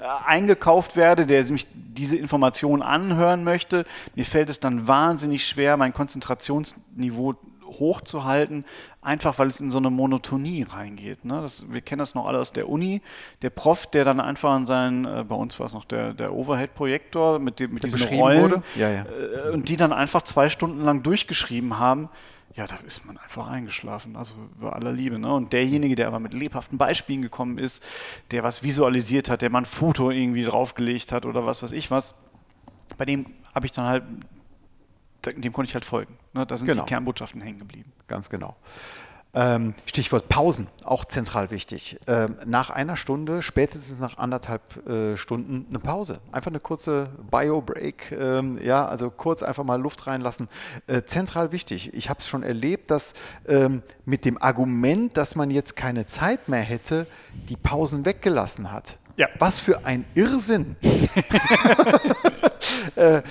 äh, 0.00 0.04
eingekauft 0.24 0.96
werde, 0.96 1.26
der 1.26 1.44
mich 1.52 1.66
diese 1.74 2.16
Informationen 2.16 2.80
anhören 2.80 3.44
möchte, 3.44 3.84
mir 4.14 4.24
fällt 4.24 4.48
es 4.48 4.58
dann 4.58 4.88
wahnsinnig 4.88 5.46
schwer, 5.46 5.76
mein 5.76 5.92
Konzentrationsniveau 5.92 7.34
hochzuhalten, 7.78 8.64
einfach 9.02 9.38
weil 9.38 9.48
es 9.48 9.60
in 9.60 9.70
so 9.70 9.78
eine 9.78 9.90
Monotonie 9.90 10.66
reingeht. 10.68 11.24
Ne? 11.24 11.40
Das, 11.40 11.72
wir 11.72 11.80
kennen 11.80 12.00
das 12.00 12.14
noch 12.14 12.26
alle 12.26 12.38
aus 12.38 12.52
der 12.52 12.68
Uni. 12.68 13.00
Der 13.42 13.50
Prof, 13.50 13.86
der 13.86 14.04
dann 14.04 14.20
einfach 14.20 14.50
an 14.50 14.66
seinen, 14.66 15.04
äh, 15.04 15.24
bei 15.26 15.34
uns 15.34 15.58
war 15.58 15.66
es 15.66 15.72
noch 15.72 15.84
der, 15.84 16.12
der 16.12 16.32
Overhead-Projektor 16.32 17.38
mit, 17.38 17.60
dem, 17.60 17.74
mit 17.74 17.82
diesen 17.82 18.02
Rollen, 18.02 18.62
ja, 18.76 18.90
ja. 18.90 19.04
Äh, 19.04 19.50
und 19.50 19.68
die 19.68 19.76
dann 19.76 19.92
einfach 19.92 20.22
zwei 20.22 20.48
Stunden 20.48 20.82
lang 20.82 21.02
durchgeschrieben 21.02 21.78
haben. 21.78 22.08
Ja, 22.56 22.66
da 22.66 22.76
ist 22.84 23.06
man 23.06 23.16
einfach 23.16 23.48
eingeschlafen, 23.48 24.16
also 24.16 24.34
bei 24.60 24.70
aller 24.70 24.90
Liebe. 24.90 25.20
Ne? 25.20 25.32
Und 25.32 25.52
derjenige, 25.52 25.94
der 25.94 26.08
aber 26.08 26.18
mit 26.18 26.34
lebhaften 26.34 26.78
Beispielen 26.78 27.22
gekommen 27.22 27.58
ist, 27.58 27.84
der 28.32 28.42
was 28.42 28.64
visualisiert 28.64 29.30
hat, 29.30 29.42
der 29.42 29.50
mal 29.50 29.60
ein 29.60 29.66
Foto 29.66 30.10
irgendwie 30.10 30.44
draufgelegt 30.44 31.12
hat 31.12 31.26
oder 31.26 31.46
was 31.46 31.62
weiß 31.62 31.70
ich 31.72 31.92
was, 31.92 32.16
bei 32.98 33.04
dem 33.04 33.26
habe 33.54 33.66
ich 33.66 33.72
dann 33.72 33.86
halt 33.86 34.02
dem 35.26 35.52
konnte 35.52 35.68
ich 35.68 35.74
halt 35.74 35.84
folgen. 35.84 36.16
Ne? 36.32 36.46
Da 36.46 36.56
sind 36.56 36.66
genau. 36.66 36.84
die 36.84 36.88
Kernbotschaften 36.88 37.40
hängen 37.40 37.58
geblieben. 37.58 37.92
Ganz 38.06 38.30
genau. 38.30 38.56
Ähm, 39.32 39.74
Stichwort 39.86 40.28
Pausen, 40.28 40.66
auch 40.84 41.04
zentral 41.04 41.52
wichtig. 41.52 42.00
Ähm, 42.08 42.34
nach 42.46 42.70
einer 42.70 42.96
Stunde, 42.96 43.42
spätestens 43.42 44.00
nach 44.00 44.18
anderthalb 44.18 44.84
äh, 44.88 45.16
Stunden, 45.16 45.66
eine 45.68 45.78
Pause. 45.78 46.20
Einfach 46.32 46.50
eine 46.50 46.58
kurze 46.58 47.10
Bio-Break. 47.30 48.10
Ähm, 48.10 48.58
ja, 48.60 48.84
also 48.84 49.08
kurz 49.08 49.44
einfach 49.44 49.62
mal 49.62 49.80
Luft 49.80 50.08
reinlassen. 50.08 50.48
Äh, 50.88 51.02
zentral 51.02 51.52
wichtig. 51.52 51.94
Ich 51.94 52.10
habe 52.10 52.18
es 52.18 52.28
schon 52.28 52.42
erlebt, 52.42 52.90
dass 52.90 53.14
ähm, 53.46 53.84
mit 54.04 54.24
dem 54.24 54.36
Argument, 54.42 55.16
dass 55.16 55.36
man 55.36 55.52
jetzt 55.52 55.76
keine 55.76 56.06
Zeit 56.06 56.48
mehr 56.48 56.62
hätte, 56.62 57.06
die 57.48 57.56
Pausen 57.56 58.04
weggelassen 58.04 58.72
hat. 58.72 58.98
Ja. 59.16 59.28
Was 59.38 59.60
für 59.60 59.84
ein 59.84 60.06
Irrsinn. 60.14 60.74
äh, 62.96 63.22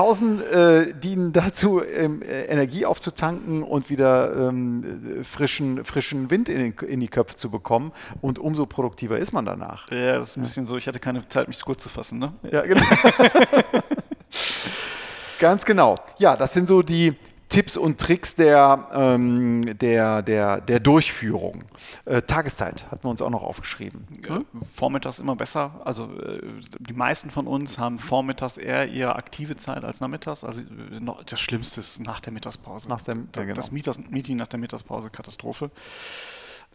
Pausen 0.00 0.40
äh, 0.50 0.94
dienen 0.94 1.34
dazu, 1.34 1.82
ähm, 1.84 2.22
äh, 2.22 2.44
Energie 2.44 2.86
aufzutanken 2.86 3.62
und 3.62 3.90
wieder 3.90 4.48
ähm, 4.48 5.22
frischen, 5.24 5.84
frischen 5.84 6.30
Wind 6.30 6.48
in, 6.48 6.56
den, 6.56 6.88
in, 6.88 7.00
die 7.00 7.08
Köpfe 7.08 7.36
zu 7.36 7.50
bekommen. 7.50 7.92
Und 8.22 8.38
umso 8.38 8.64
produktiver 8.64 9.18
ist 9.18 9.32
man 9.32 9.44
danach. 9.44 9.90
Ja, 9.90 10.16
das 10.16 10.30
ist 10.30 10.36
ein 10.38 10.42
bisschen 10.42 10.64
so, 10.64 10.78
ich 10.78 10.86
hatte 10.86 11.00
keine 11.00 11.28
Zeit, 11.28 11.48
mich 11.48 11.60
kurz 11.60 11.82
zu 11.82 11.90
fassen. 11.90 12.18
Ne? 12.18 12.32
Ja, 12.50 12.62
genau. 12.62 12.80
Ganz 15.38 15.66
genau. 15.66 15.96
Ja, 16.16 16.34
das 16.34 16.54
sind 16.54 16.66
so 16.66 16.80
die, 16.80 17.14
Tipps 17.50 17.76
und 17.76 18.00
Tricks 18.00 18.36
der, 18.36 18.88
ähm, 18.92 19.60
der, 19.78 20.22
der, 20.22 20.60
der 20.60 20.78
Durchführung. 20.78 21.64
Äh, 22.04 22.22
Tageszeit 22.22 22.88
hatten 22.90 23.02
wir 23.04 23.10
uns 23.10 23.20
auch 23.20 23.28
noch 23.28 23.42
aufgeschrieben. 23.42 24.06
Hm? 24.24 24.46
Vormittags 24.74 25.18
immer 25.18 25.34
besser. 25.34 25.80
Also 25.84 26.04
äh, 26.20 26.40
die 26.78 26.92
meisten 26.92 27.30
von 27.30 27.48
uns 27.48 27.76
haben 27.76 27.98
vormittags 27.98 28.56
eher 28.56 28.88
ihre 28.88 29.16
aktive 29.16 29.56
Zeit 29.56 29.84
als 29.84 30.00
nachmittags. 30.00 30.44
Also 30.44 30.60
äh, 30.60 31.00
das 31.26 31.40
Schlimmste 31.40 31.80
ist 31.80 31.98
nach 31.98 32.20
der 32.20 32.32
Mittagspause. 32.32 32.88
Nach 32.88 33.02
der, 33.02 33.16
ja, 33.16 33.42
genau. 33.42 33.54
Das 33.54 33.72
Meeting 33.72 34.36
nach 34.36 34.46
der 34.46 34.60
Mittagspause, 34.60 35.10
Katastrophe. 35.10 35.72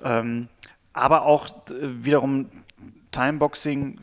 Ähm, 0.03 0.49
aber 0.91 1.25
auch 1.25 1.47
äh, 1.69 2.03
wiederum 2.03 2.49
Timeboxing 3.11 4.01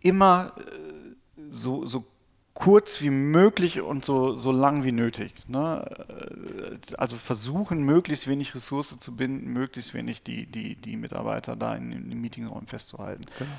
immer 0.00 0.52
äh, 0.58 0.62
so, 1.50 1.84
so 1.86 2.04
kurz 2.60 3.00
wie 3.00 3.08
möglich 3.08 3.80
und 3.80 4.04
so, 4.04 4.36
so 4.36 4.52
lang 4.52 4.84
wie 4.84 4.92
nötig. 4.92 5.48
Ne? 5.48 5.82
Also 6.98 7.16
versuchen, 7.16 7.82
möglichst 7.82 8.28
wenig 8.28 8.54
Ressource 8.54 8.98
zu 8.98 9.16
binden, 9.16 9.50
möglichst 9.50 9.94
wenig 9.94 10.22
die, 10.22 10.44
die, 10.44 10.76
die 10.76 10.96
Mitarbeiter 10.98 11.56
da 11.56 11.74
in, 11.74 11.90
in 11.90 12.10
den 12.10 12.20
Meetingräumen 12.20 12.66
festzuhalten. 12.66 13.22
Genau. 13.38 13.50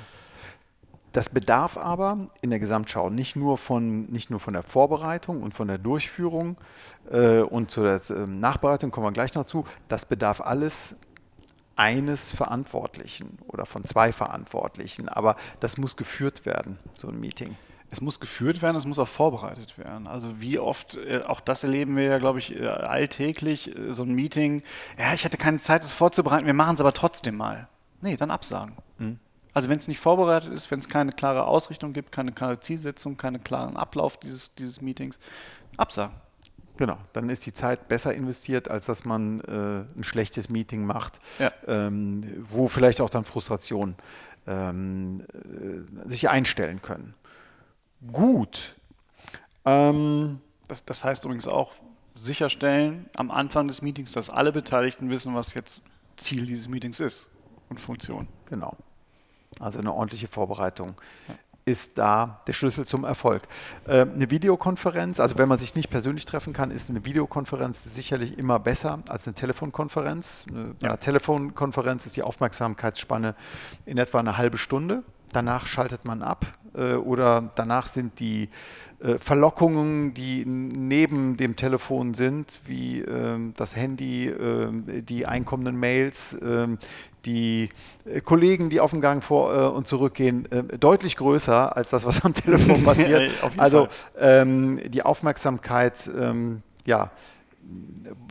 Das 1.10 1.28
bedarf 1.28 1.76
aber 1.76 2.30
in 2.42 2.50
der 2.50 2.60
Gesamtschau 2.60 3.10
nicht 3.10 3.34
nur 3.34 3.58
von, 3.58 4.04
nicht 4.04 4.30
nur 4.30 4.38
von 4.38 4.54
der 4.54 4.62
Vorbereitung 4.62 5.42
und 5.42 5.52
von 5.52 5.66
der 5.66 5.78
Durchführung 5.78 6.56
äh, 7.10 7.40
und 7.40 7.72
zur 7.72 7.86
äh, 7.86 8.26
Nachbereitung 8.26 8.92
kommen 8.92 9.08
wir 9.08 9.12
gleich 9.12 9.34
noch 9.34 9.44
zu. 9.44 9.64
Das 9.88 10.04
bedarf 10.04 10.40
alles 10.40 10.94
eines 11.74 12.30
Verantwortlichen 12.30 13.38
oder 13.48 13.66
von 13.66 13.84
zwei 13.84 14.12
Verantwortlichen. 14.12 15.08
Aber 15.08 15.34
das 15.58 15.76
muss 15.76 15.96
geführt 15.96 16.46
werden, 16.46 16.78
so 16.94 17.08
ein 17.08 17.18
Meeting. 17.18 17.56
Es 17.92 18.00
muss 18.00 18.20
geführt 18.20 18.62
werden, 18.62 18.74
es 18.74 18.86
muss 18.86 18.98
auch 18.98 19.06
vorbereitet 19.06 19.76
werden. 19.76 20.08
Also 20.08 20.40
wie 20.40 20.58
oft, 20.58 20.96
äh, 20.96 21.20
auch 21.26 21.40
das 21.40 21.62
erleben 21.62 21.94
wir 21.94 22.04
ja, 22.04 22.18
glaube 22.18 22.38
ich, 22.38 22.58
äh, 22.58 22.66
alltäglich, 22.66 23.76
äh, 23.76 23.92
so 23.92 24.04
ein 24.04 24.14
Meeting. 24.14 24.62
Ja, 24.98 25.12
ich 25.12 25.26
hatte 25.26 25.36
keine 25.36 25.58
Zeit, 25.58 25.84
das 25.84 25.92
vorzubereiten, 25.92 26.46
wir 26.46 26.54
machen 26.54 26.76
es 26.76 26.80
aber 26.80 26.94
trotzdem 26.94 27.36
mal. 27.36 27.68
Nee, 28.00 28.16
dann 28.16 28.30
absagen. 28.30 28.76
Mhm. 28.96 29.18
Also 29.52 29.68
wenn 29.68 29.76
es 29.76 29.88
nicht 29.88 30.00
vorbereitet 30.00 30.50
ist, 30.54 30.70
wenn 30.70 30.78
es 30.78 30.88
keine 30.88 31.12
klare 31.12 31.44
Ausrichtung 31.44 31.92
gibt, 31.92 32.12
keine 32.12 32.32
klare 32.32 32.58
Zielsetzung, 32.60 33.18
keinen 33.18 33.44
klaren 33.44 33.76
Ablauf 33.76 34.16
dieses, 34.16 34.54
dieses 34.54 34.80
Meetings, 34.80 35.18
absagen. 35.76 36.14
Genau, 36.78 36.96
dann 37.12 37.28
ist 37.28 37.44
die 37.44 37.52
Zeit 37.52 37.88
besser 37.88 38.14
investiert, 38.14 38.70
als 38.70 38.86
dass 38.86 39.04
man 39.04 39.40
äh, 39.40 39.98
ein 39.98 40.02
schlechtes 40.02 40.48
Meeting 40.48 40.86
macht, 40.86 41.18
ja. 41.38 41.52
ähm, 41.66 42.22
wo 42.48 42.68
vielleicht 42.68 43.02
auch 43.02 43.10
dann 43.10 43.26
Frustrationen 43.26 43.96
ähm, 44.46 45.24
äh, 45.34 46.08
sich 46.08 46.30
einstellen 46.30 46.80
können. 46.80 47.14
Gut. 48.10 48.74
Ähm, 49.64 50.40
das, 50.68 50.84
das 50.84 51.04
heißt 51.04 51.24
übrigens 51.24 51.46
auch 51.46 51.72
sicherstellen 52.14 53.08
am 53.16 53.30
Anfang 53.30 53.68
des 53.68 53.82
Meetings, 53.82 54.12
dass 54.12 54.30
alle 54.30 54.52
Beteiligten 54.52 55.10
wissen, 55.10 55.34
was 55.34 55.54
jetzt 55.54 55.82
Ziel 56.16 56.46
dieses 56.46 56.68
Meetings 56.68 57.00
ist 57.00 57.28
und 57.68 57.80
Funktion. 57.80 58.28
Genau. 58.46 58.76
Also 59.60 59.78
eine 59.78 59.92
ordentliche 59.92 60.28
Vorbereitung 60.28 60.94
ja. 61.28 61.34
ist 61.64 61.98
da 61.98 62.40
der 62.46 62.52
Schlüssel 62.52 62.86
zum 62.86 63.04
Erfolg. 63.04 63.42
Äh, 63.86 64.02
eine 64.02 64.30
Videokonferenz, 64.30 65.20
also 65.20 65.38
wenn 65.38 65.48
man 65.48 65.58
sich 65.58 65.74
nicht 65.74 65.90
persönlich 65.90 66.24
treffen 66.24 66.52
kann, 66.52 66.70
ist 66.70 66.90
eine 66.90 67.04
Videokonferenz 67.04 67.84
sicherlich 67.84 68.38
immer 68.38 68.58
besser 68.58 69.00
als 69.08 69.26
eine 69.26 69.34
Telefonkonferenz. 69.34 70.46
Eine, 70.48 70.74
ja. 70.80 70.88
einer 70.88 71.00
Telefonkonferenz 71.00 72.06
ist 72.06 72.16
die 72.16 72.22
Aufmerksamkeitsspanne 72.22 73.34
in 73.86 73.98
etwa 73.98 74.18
eine 74.18 74.36
halbe 74.36 74.58
Stunde. 74.58 75.02
Danach 75.32 75.66
schaltet 75.66 76.04
man 76.04 76.22
ab 76.22 76.46
äh, 76.74 76.94
oder 76.94 77.50
danach 77.54 77.88
sind 77.88 78.20
die 78.20 78.48
äh, 79.02 79.18
Verlockungen, 79.18 80.14
die 80.14 80.44
neben 80.46 81.36
dem 81.36 81.56
Telefon 81.56 82.14
sind, 82.14 82.60
wie 82.66 83.00
ähm, 83.00 83.52
das 83.56 83.74
Handy, 83.74 84.28
ähm, 84.28 84.84
die 85.04 85.26
einkommenden 85.26 85.76
Mails, 85.76 86.36
ähm, 86.40 86.78
die 87.24 87.68
äh, 88.04 88.20
Kollegen, 88.20 88.70
die 88.70 88.80
auf 88.80 88.90
dem 88.90 89.00
Gang 89.00 89.22
vor 89.22 89.74
und 89.74 89.86
zurückgehen, 89.86 90.48
deutlich 90.78 91.16
größer 91.16 91.76
als 91.76 91.90
das, 91.90 92.04
was 92.04 92.24
am 92.24 92.34
Telefon 92.34 92.84
passiert. 92.84 93.30
also 93.56 93.88
die 94.18 95.02
Aufmerksamkeit, 95.02 96.10
ja, 96.84 97.10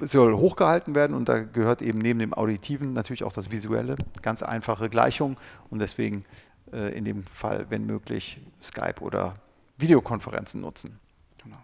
soll 0.02 0.36
hochgehalten 0.36 0.96
werden 0.96 1.16
und 1.16 1.30
da 1.30 1.40
gehört 1.40 1.82
eben 1.82 2.00
neben 2.00 2.20
dem 2.20 2.34
Auditiven 2.34 2.94
natürlich 2.94 3.24
auch 3.24 3.34
das 3.34 3.52
Visuelle. 3.52 3.96
Ganz 4.22 4.44
einfache 4.44 4.90
Gleichung 4.90 5.38
und 5.70 5.80
deswegen 5.80 6.20
äh, 6.20 6.51
in 6.72 7.06
dem 7.06 7.26
Fall, 7.26 7.66
wenn 7.70 7.86
möglich, 7.86 8.40
Skype 8.62 9.02
oder 9.02 9.36
Videokonferenzen 9.78 10.62
nutzen. 10.62 11.00
Genau. 11.44 11.58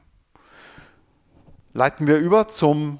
Leiten 1.73 2.07
wir 2.07 2.17
über 2.17 2.47
zum, 2.47 2.99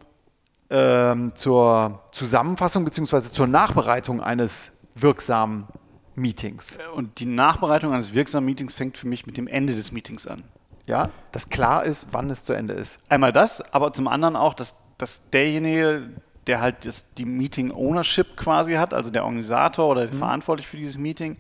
ähm, 0.69 1.31
zur 1.35 2.03
Zusammenfassung 2.11 2.85
bzw. 2.85 3.21
zur 3.21 3.47
Nachbereitung 3.47 4.21
eines 4.21 4.71
wirksamen 4.95 5.67
Meetings. 6.15 6.77
Äh, 6.77 6.87
und 6.95 7.19
die 7.19 7.25
Nachbereitung 7.25 7.93
eines 7.93 8.13
wirksamen 8.13 8.45
Meetings 8.45 8.73
fängt 8.73 8.97
für 8.97 9.07
mich 9.07 9.25
mit 9.25 9.37
dem 9.37 9.47
Ende 9.47 9.75
des 9.75 9.91
Meetings 9.91 10.27
an. 10.27 10.43
Ja, 10.85 11.09
dass 11.31 11.49
klar 11.49 11.83
ist, 11.83 12.07
wann 12.11 12.29
es 12.29 12.45
zu 12.45 12.53
Ende 12.53 12.73
ist. 12.73 12.99
Einmal 13.09 13.33
das, 13.33 13.73
aber 13.73 13.91
zum 13.91 14.07
anderen 14.07 14.35
auch, 14.35 14.53
dass, 14.53 14.77
dass 14.97 15.29
derjenige, 15.29 16.09
der 16.47 16.61
halt 16.61 16.85
das, 16.85 17.13
die 17.15 17.25
Meeting 17.25 17.71
Ownership 17.71 18.37
quasi 18.37 18.75
hat, 18.75 18.93
also 18.93 19.11
der 19.11 19.25
Organisator 19.25 19.89
oder 19.89 20.07
mhm. 20.07 20.17
verantwortlich 20.17 20.67
für 20.67 20.77
dieses 20.77 20.97
Meeting, 20.97 21.37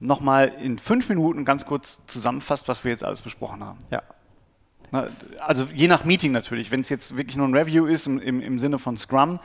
nochmal 0.00 0.48
in 0.60 0.78
fünf 0.78 1.08
Minuten 1.08 1.44
ganz 1.44 1.66
kurz 1.66 2.04
zusammenfasst, 2.06 2.68
was 2.68 2.84
wir 2.84 2.90
jetzt 2.90 3.04
alles 3.04 3.22
besprochen 3.22 3.62
haben. 3.62 3.78
Ja. 3.90 4.02
Also 5.38 5.68
je 5.72 5.86
nach 5.86 6.04
Meeting 6.04 6.32
natürlich. 6.32 6.72
Wenn 6.72 6.80
es 6.80 6.88
jetzt 6.88 7.16
wirklich 7.16 7.36
nur 7.36 7.46
ein 7.46 7.54
Review 7.54 7.86
ist 7.86 8.08
im, 8.08 8.40
im 8.40 8.58
Sinne 8.58 8.78
von 8.78 8.96
Scrum, 8.96 9.38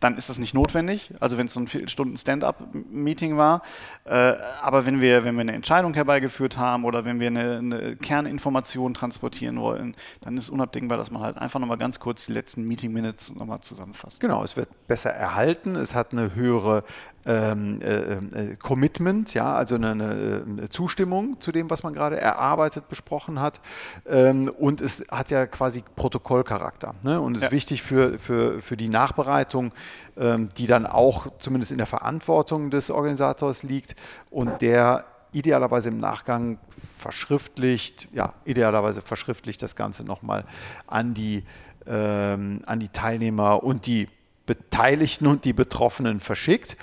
dann 0.00 0.16
ist 0.16 0.28
das 0.28 0.38
nicht 0.38 0.54
notwendig. 0.54 1.12
Also 1.20 1.38
wenn 1.38 1.46
es 1.46 1.54
so 1.54 1.60
ein 1.60 1.68
Viertelstunden 1.68 2.16
Stand-up-Meeting 2.16 3.36
war. 3.36 3.62
Äh, 4.04 4.34
aber 4.60 4.86
wenn 4.86 5.00
wir, 5.00 5.24
wenn 5.24 5.34
wir 5.36 5.40
eine 5.40 5.54
Entscheidung 5.54 5.94
herbeigeführt 5.94 6.58
haben 6.58 6.84
oder 6.84 7.04
wenn 7.04 7.18
wir 7.18 7.28
eine, 7.28 7.58
eine 7.58 7.96
Kerninformation 7.96 8.94
transportieren 8.94 9.58
wollen, 9.60 9.96
dann 10.20 10.36
ist 10.36 10.48
unabdingbar, 10.48 10.98
dass 10.98 11.10
man 11.10 11.22
halt 11.22 11.38
einfach 11.38 11.60
nochmal 11.60 11.78
ganz 11.78 11.98
kurz 11.98 12.26
die 12.26 12.32
letzten 12.32 12.64
Meeting-Minutes 12.68 13.36
nochmal 13.36 13.60
zusammenfasst. 13.60 14.20
Genau, 14.20 14.42
es 14.44 14.56
wird 14.56 14.68
besser 14.86 15.10
erhalten, 15.10 15.76
es 15.76 15.94
hat 15.94 16.12
eine 16.12 16.34
höhere 16.34 16.82
ähm, 17.26 17.80
äh, 17.82 18.52
äh, 18.52 18.56
Commitment, 18.56 19.34
ja, 19.34 19.54
also 19.54 19.74
eine, 19.74 19.90
eine, 19.90 20.68
Zustimmung 20.68 21.40
zu 21.40 21.50
dem, 21.50 21.68
was 21.70 21.82
man 21.82 21.92
gerade 21.92 22.20
erarbeitet, 22.20 22.88
besprochen 22.88 23.40
hat. 23.40 23.60
Ähm, 24.08 24.48
und 24.48 24.80
es 24.80 25.04
hat 25.10 25.30
ja 25.30 25.46
quasi 25.46 25.82
Protokollcharakter. 25.96 26.94
Ne? 27.02 27.20
Und 27.20 27.34
es 27.36 27.42
ja. 27.42 27.48
ist 27.48 27.52
wichtig 27.52 27.82
für, 27.82 28.18
für, 28.18 28.62
für 28.62 28.76
die 28.76 28.88
Nachbereitung, 28.88 29.72
die 30.16 30.66
dann 30.66 30.86
auch 30.86 31.26
zumindest 31.38 31.72
in 31.72 31.78
der 31.78 31.86
Verantwortung 31.86 32.70
des 32.70 32.90
Organisators 32.90 33.62
liegt 33.62 33.94
und 34.30 34.62
der 34.62 35.04
idealerweise 35.32 35.90
im 35.90 35.98
Nachgang 35.98 36.58
verschriftlicht, 36.96 38.08
ja, 38.12 38.32
idealerweise 38.46 39.02
verschriftlicht 39.02 39.62
das 39.62 39.76
Ganze 39.76 40.04
nochmal 40.04 40.44
an 40.86 41.12
die, 41.12 41.44
ähm, 41.86 42.62
an 42.64 42.80
die 42.80 42.88
Teilnehmer 42.88 43.62
und 43.62 43.86
die 43.86 44.08
Beteiligten 44.46 45.26
und 45.26 45.44
die 45.44 45.52
Betroffenen 45.52 46.20
verschickt. 46.20 46.76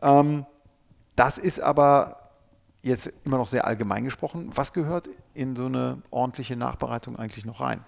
Ähm, 0.00 0.46
das 1.16 1.36
ist 1.36 1.60
aber 1.60 2.30
jetzt 2.82 3.12
immer 3.24 3.38
noch 3.38 3.48
sehr 3.48 3.66
allgemein 3.66 4.04
gesprochen. 4.04 4.50
Was 4.54 4.72
gehört 4.72 5.08
in 5.34 5.56
so 5.56 5.66
eine 5.66 6.00
ordentliche 6.10 6.56
Nachbereitung 6.56 7.18
eigentlich 7.18 7.44
noch 7.44 7.60
rein? 7.60 7.84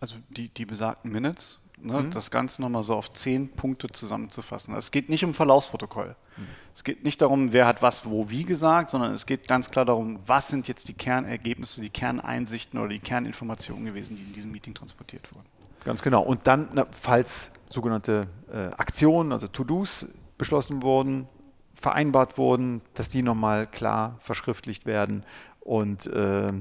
Also 0.00 0.16
die, 0.28 0.48
die 0.48 0.66
besagten 0.66 1.10
Minutes, 1.10 1.58
ne, 1.76 2.02
mhm. 2.02 2.10
das 2.10 2.30
Ganze 2.30 2.62
nochmal 2.62 2.82
so 2.82 2.94
auf 2.94 3.12
zehn 3.12 3.48
Punkte 3.48 3.88
zusammenzufassen. 3.88 4.74
Es 4.74 4.90
geht 4.90 5.08
nicht 5.08 5.24
um 5.24 5.34
Verlaufsprotokoll. 5.34 6.16
Mhm. 6.36 6.46
Es 6.74 6.84
geht 6.84 7.04
nicht 7.04 7.22
darum, 7.22 7.52
wer 7.52 7.66
hat 7.66 7.82
was 7.82 8.04
wo 8.04 8.30
wie 8.30 8.44
gesagt, 8.44 8.90
sondern 8.90 9.12
es 9.12 9.26
geht 9.26 9.48
ganz 9.48 9.70
klar 9.70 9.84
darum, 9.84 10.18
was 10.26 10.48
sind 10.48 10.68
jetzt 10.68 10.88
die 10.88 10.94
Kernergebnisse, 10.94 11.80
die 11.80 11.90
Kerneinsichten 11.90 12.78
oder 12.78 12.90
die 12.90 12.98
Kerninformationen 12.98 13.84
gewesen, 13.84 14.16
die 14.16 14.22
in 14.22 14.32
diesem 14.32 14.52
Meeting 14.52 14.74
transportiert 14.74 15.32
wurden. 15.34 15.46
Ganz 15.84 16.02
genau. 16.02 16.22
Und 16.22 16.46
dann, 16.46 16.68
na, 16.72 16.86
falls 16.90 17.52
sogenannte 17.68 18.26
äh, 18.52 18.68
Aktionen, 18.76 19.32
also 19.32 19.46
To-Dos 19.46 20.06
beschlossen 20.36 20.82
wurden, 20.82 21.28
vereinbart 21.72 22.38
wurden, 22.38 22.82
dass 22.94 23.08
die 23.08 23.22
nochmal 23.22 23.66
klar 23.66 24.16
verschriftlicht 24.20 24.86
werden 24.86 25.24
und 25.60 26.06
äh, 26.06 26.52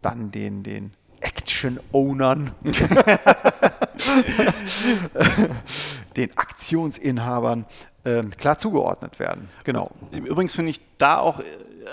dann 0.00 0.30
den, 0.30 0.62
den 0.62 0.94
Action-Ownern, 1.20 2.52
den 6.16 6.36
Aktionsinhabern 6.36 7.66
äh, 8.04 8.22
klar 8.22 8.58
zugeordnet 8.58 9.18
werden. 9.18 9.48
Genau. 9.64 9.90
Übrigens 10.10 10.54
finde 10.54 10.70
ich 10.70 10.80
da 10.98 11.18
auch, 11.18 11.40
äh, 11.40 11.44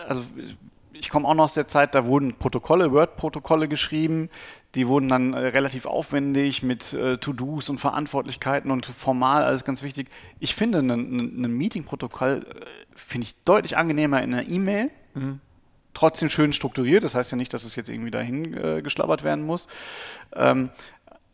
also 0.08 0.24
ich 1.00 1.10
komme 1.10 1.28
auch 1.28 1.34
noch 1.34 1.46
aus 1.46 1.54
der 1.54 1.68
Zeit, 1.68 1.96
da 1.96 2.06
wurden 2.06 2.34
Protokolle, 2.34 2.92
Word-Protokolle 2.92 3.68
geschrieben, 3.68 4.30
die 4.76 4.88
wurden 4.88 5.08
dann 5.08 5.34
äh, 5.34 5.40
relativ 5.40 5.86
aufwendig 5.86 6.62
mit 6.62 6.94
äh, 6.94 7.18
To-Dos 7.18 7.70
und 7.70 7.80
Verantwortlichkeiten 7.80 8.70
und 8.70 8.86
formal, 8.86 9.44
alles 9.44 9.64
ganz 9.64 9.82
wichtig. 9.82 10.10
Ich 10.40 10.56
finde, 10.56 10.80
ein, 10.80 11.58
Meeting-Protokoll 11.58 12.46
äh, 12.48 12.66
finde 12.96 13.26
ich 13.26 13.36
deutlich 13.44 13.78
angenehmer 13.78 14.22
in 14.22 14.34
einer 14.34 14.48
E-Mail. 14.48 14.92
Mhm. 15.14 15.40
Trotzdem 15.96 16.30
schön 16.30 16.54
strukturiert, 16.54 17.04
das 17.04 17.16
heißt 17.16 17.32
ja 17.32 17.38
nicht, 17.38 17.54
dass 17.54 17.64
es 17.64 17.76
jetzt 17.76 17.90
irgendwie 17.90 18.12
dahin 18.12 18.54
äh, 18.54 18.82
geschlabbert 18.82 19.24
werden 19.24 19.44
muss. 19.44 19.68
Ähm, 20.34 20.70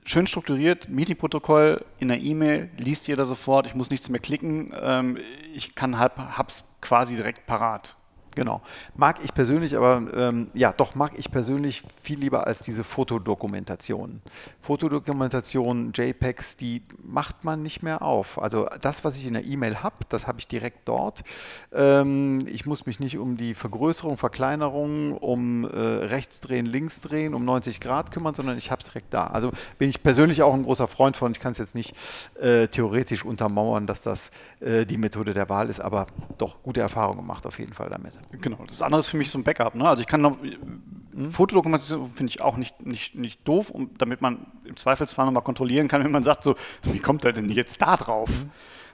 schön 0.06 0.28
strukturiert, 0.28 0.88
Meeting-Protokoll 0.88 1.84
in 2.00 2.08
der 2.08 2.22
E-Mail, 2.22 2.70
liest 2.78 3.08
jeder 3.08 3.26
sofort, 3.26 3.66
ich 3.66 3.76
muss 3.76 3.90
nichts 3.90 4.10
mehr 4.10 4.22
klicken, 4.22 4.72
ähm, 4.80 5.18
ich 5.54 5.76
kann 5.76 6.00
hab's 6.00 6.78
quasi 6.82 7.16
direkt 7.16 7.46
parat. 7.46 7.96
Genau. 8.36 8.62
Mag 8.96 9.24
ich 9.24 9.34
persönlich, 9.34 9.78
aber 9.78 10.04
ähm, 10.14 10.50
ja, 10.54 10.74
doch 10.74 10.94
mag 10.94 11.18
ich 11.18 11.32
persönlich 11.32 11.84
viel 12.04 12.20
lieber 12.20 12.46
als 12.46 12.60
diese 12.60 12.84
Fotodokumentation. 12.84 14.22
Fotodokumentation, 14.62 15.94
JPEGs, 15.94 16.58
die 16.58 16.84
macht 17.02 17.46
man 17.46 17.64
nicht 17.64 17.82
mehr 17.82 18.02
auf. 18.02 18.42
Also 18.42 18.68
das, 18.82 19.06
was 19.06 19.18
ich 19.18 19.26
in 19.26 19.34
der 19.34 19.46
E-Mail 19.46 19.84
habe, 19.84 19.96
das 20.10 20.28
habe 20.28 20.40
ich 20.40 20.50
direkt 20.50 20.88
dort. 20.88 21.24
Ähm, 21.72 22.46
ich 22.48 22.66
muss 22.66 22.86
mich 22.86 23.00
nicht 23.00 23.18
um 23.18 23.38
die 23.38 23.54
Vergrößerung, 23.54 24.18
Verkleinerung, 24.18 25.18
um 25.18 25.64
äh, 25.64 25.78
rechts 25.78 26.42
drehen, 26.42 26.66
links 26.66 27.00
drehen, 27.00 27.34
um 27.34 27.46
90 27.46 27.80
Grad 27.80 28.12
kümmern, 28.12 28.36
sondern 28.36 28.58
ich 28.58 28.70
habe 28.70 28.82
es 28.82 28.88
direkt 28.88 29.14
da. 29.14 29.28
Also 29.28 29.52
bin 29.78 29.88
ich 29.88 30.04
persönlich 30.04 30.44
auch 30.44 30.54
ein 30.54 30.64
großer 30.64 30.90
Freund 30.90 31.16
von. 31.16 31.32
Ich 31.32 31.40
kann 31.40 31.54
es 31.54 31.58
jetzt 31.58 31.76
nicht 31.76 31.96
äh, 32.42 32.68
theoretisch 32.68 33.24
untermauern, 33.24 33.88
dass 33.88 34.02
das 34.02 34.32
äh, 34.60 34.86
die 34.86 34.98
Methode 34.98 35.34
der 35.34 35.48
Wahl 35.48 35.70
ist, 35.70 35.80
aber 35.80 36.08
doch 36.38 36.62
gute 36.64 36.82
Erfahrungen 36.82 37.20
gemacht 37.20 37.46
auf 37.46 37.60
jeden 37.60 37.74
Fall 37.74 37.90
damit. 37.90 38.14
Genau, 38.32 38.64
das 38.68 38.82
andere 38.82 39.00
ist 39.00 39.08
für 39.08 39.18
mich 39.18 39.30
so 39.30 39.38
ein 39.38 39.44
Backup. 39.44 39.76
Ne? 39.76 39.88
Also 39.88 40.02
ich 40.02 40.08
kann 40.08 40.22
noch, 40.22 40.38
mhm. 40.42 41.32
Fotodokumentation 41.32 42.12
finde 42.14 42.32
ich 42.32 42.42
auch 42.42 42.58
nicht, 42.58 42.86
nicht, 42.86 43.16
nicht 43.16 43.48
doof, 43.48 43.70
um, 43.70 43.92
damit 43.98 44.22
man 44.22 44.48
im 44.66 44.76
Zweifelsfall 44.76 45.26
nochmal 45.26 45.44
kontrollieren 45.44 45.88
kann, 45.88 46.04
wenn 46.04 46.12
man 46.12 46.24
sagt, 46.24 46.44
so, 46.44 46.56
wie 46.84 47.00
kommt 47.00 47.24
er 47.24 47.34
denn 47.34 47.50
jetzt 47.50 47.82
da 47.82 47.96
drauf? 47.98 48.30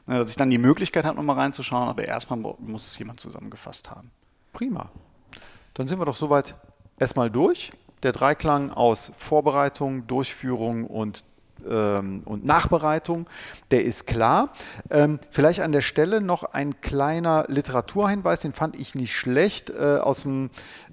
Ne, 0.08 0.18
dass 0.18 0.32
ich 0.32 0.36
dann 0.36 0.50
die 0.50 0.58
Möglichkeit 0.58 1.06
habe, 1.06 1.18
nochmal 1.18 1.38
reinzuschauen, 1.38 1.88
aber 1.88 2.06
erstmal 2.06 2.40
muss 2.40 2.88
es 2.88 3.00
jemand 3.00 3.20
zusammengefasst 3.20 3.92
haben. 3.92 4.12
Prima. 4.54 4.90
Dann 5.74 5.88
sind 5.88 6.00
wir 6.00 6.06
doch 6.06 6.16
soweit 6.16 6.56
erstmal 7.00 7.30
durch. 7.30 7.72
Der 8.04 8.12
Dreiklang 8.12 8.72
aus 8.72 9.12
Vorbereitung, 9.18 10.08
Durchführung 10.08 10.86
und 10.86 11.24
ähm, 11.70 12.22
und 12.26 12.46
Nachbereitung, 12.46 13.28
der 13.72 13.84
ist 13.84 14.08
klar. 14.08 14.54
Ähm, 14.90 15.20
vielleicht 15.30 15.62
an 15.62 15.72
der 15.72 15.82
Stelle 15.82 16.22
noch 16.22 16.44
ein 16.44 16.82
kleiner 16.82 17.46
Literaturhinweis, 17.48 18.42
den 18.42 18.54
fand 18.54 18.80
ich 18.80 18.96
nicht 18.96 19.16
schlecht, 19.16 19.70
äh, 19.70 19.98
aus, 19.98 20.22
dem, 20.22 20.50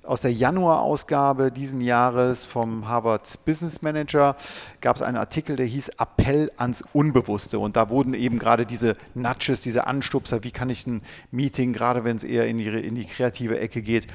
aus 0.08 0.22
der 0.22 0.32
Januar-Ausgabe 0.32 1.52
diesen 1.52 1.80
Jahres 1.80 2.44
vom 2.46 2.88
Harvard 2.88 3.38
Business 3.44 3.82
Manager 3.82 4.36
gab 4.80 4.96
es 4.96 5.02
einen 5.02 5.18
Artikel, 5.18 5.56
der 5.56 5.66
hieß 5.66 5.90
Appell 5.98 6.50
ans 6.56 6.82
Unbewusste. 6.92 7.58
Und 7.58 7.76
da 7.76 7.90
wurden 7.90 8.14
eben 8.14 8.38
gerade 8.38 8.64
diese 8.64 8.96
Nudges, 9.14 9.60
diese 9.60 9.86
Anstupser, 9.86 10.44
wie 10.44 10.50
kann 10.50 10.70
ich 10.70 10.86
ein 10.86 11.02
Meeting, 11.30 11.72
gerade 11.72 12.04
wenn 12.04 12.16
es 12.16 12.24
eher 12.24 12.46
in 12.46 12.58
die, 12.58 12.68
in 12.68 12.94
die 12.94 13.04
kreative 13.04 13.60
Ecke 13.60 13.82
geht, 13.82 14.06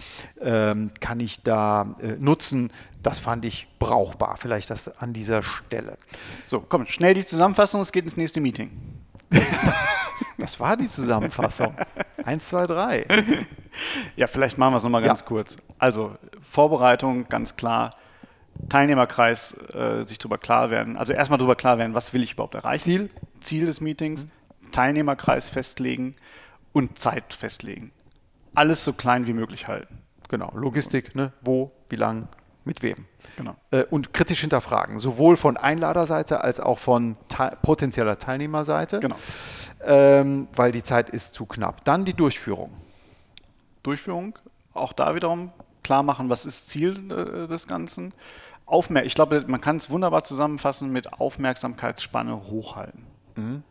ähm, 0.42 0.92
kann 1.00 1.20
ich 1.20 1.44
da 1.44 1.96
äh, 2.02 2.16
nutzen, 2.20 2.72
das 3.04 3.20
fand 3.20 3.46
ich 3.46 3.68
brauchbar, 3.80 4.38
vielleicht 4.38 4.70
das 4.70 4.98
an 4.98 5.14
dieser 5.14 5.44
Stelle. 5.44 5.98
So, 6.46 6.62
komm, 6.62 6.88
schnell 6.88 7.14
die 7.14 7.26
Zusammenfassung, 7.26 7.82
es 7.82 7.92
geht 7.92 8.06
ins 8.06 8.18
nächste 8.18 8.42
Meeting. 8.42 8.72
das 10.38 10.60
war 10.60 10.78
die 10.78 10.90
Zusammenfassung. 10.90 11.74
Eins, 12.24 12.50
zwei, 12.50 12.68
drei. 12.68 13.06
Ja, 14.16 14.28
vielleicht 14.28 14.58
machen 14.58 14.74
wir 14.74 14.78
es 14.78 14.84
nochmal 14.84 15.02
ganz 15.02 15.22
ja. 15.22 15.26
kurz. 15.26 15.58
Also, 15.80 16.16
Vorbereitung, 16.50 17.28
ganz 17.30 17.56
klar. 17.56 17.92
Teilnehmerkreis, 18.70 19.58
äh, 19.74 20.04
sich 20.04 20.20
darüber 20.20 20.38
klar 20.38 20.70
werden. 20.70 20.96
Also 20.96 21.14
erstmal 21.14 21.40
darüber 21.40 21.56
klar 21.56 21.78
werden, 21.78 21.96
was 21.96 22.14
will 22.14 22.24
ich 22.24 22.34
überhaupt 22.34 22.56
erreichen. 22.56 22.84
Ziel. 22.84 23.10
Ziel 23.40 23.66
des 23.66 23.82
Meetings, 23.82 24.26
mhm. 24.26 24.72
Teilnehmerkreis 24.72 25.50
festlegen 25.50 26.16
und 26.72 26.98
Zeit 26.98 27.34
festlegen. 27.34 27.92
Alles 28.56 28.84
so 28.84 28.94
klein 28.94 29.28
wie 29.28 29.34
möglich 29.34 29.68
halten. 29.68 30.00
Genau, 30.30 30.52
Logistik, 30.56 31.16
ne? 31.16 31.34
wo, 31.42 31.72
wie 31.90 31.96
lang, 31.96 32.28
mit 32.64 32.82
wem. 32.82 33.06
Genau. 33.38 33.56
Äh, 33.72 33.84
und 33.86 34.14
kritisch 34.14 34.42
hinterfragen, 34.42 35.00
sowohl 35.00 35.38
von 35.38 35.58
Einladerseite 35.58 36.44
als 36.44 36.60
auch 36.60 36.80
von 36.80 37.18
te 37.28 37.58
potenzieller 37.62 38.20
Teilnehmerseite. 38.20 39.00
Genau. 39.00 39.16
Ähm, 39.86 40.48
weil 40.56 40.72
die 40.72 40.84
Zeit 40.84 41.10
ist 41.10 41.34
zu 41.34 41.46
knapp. 41.46 41.84
Dann 41.84 42.06
die 42.06 42.14
Durchführung. 42.14 42.72
Durchführung, 43.82 44.38
auch 44.74 44.94
da 44.94 45.14
wiederum 45.16 45.52
klar 45.84 46.04
machen, 46.04 46.30
was 46.30 46.46
ist 46.46 46.70
Ziel 46.70 47.12
äh, 47.12 47.48
des 47.48 47.68
Ganzen. 47.68 48.14
Aufmer 48.66 49.04
ich 49.04 49.14
glaube, 49.14 49.44
man 49.48 49.60
kann 49.60 49.76
es 49.76 49.90
wunderbar 49.90 50.24
zusammenfassen 50.24 50.92
mit 50.92 51.14
Aufmerksamkeitsspanne 51.14 52.48
hochhalten. 52.48 53.06
Mhm. 53.36 53.64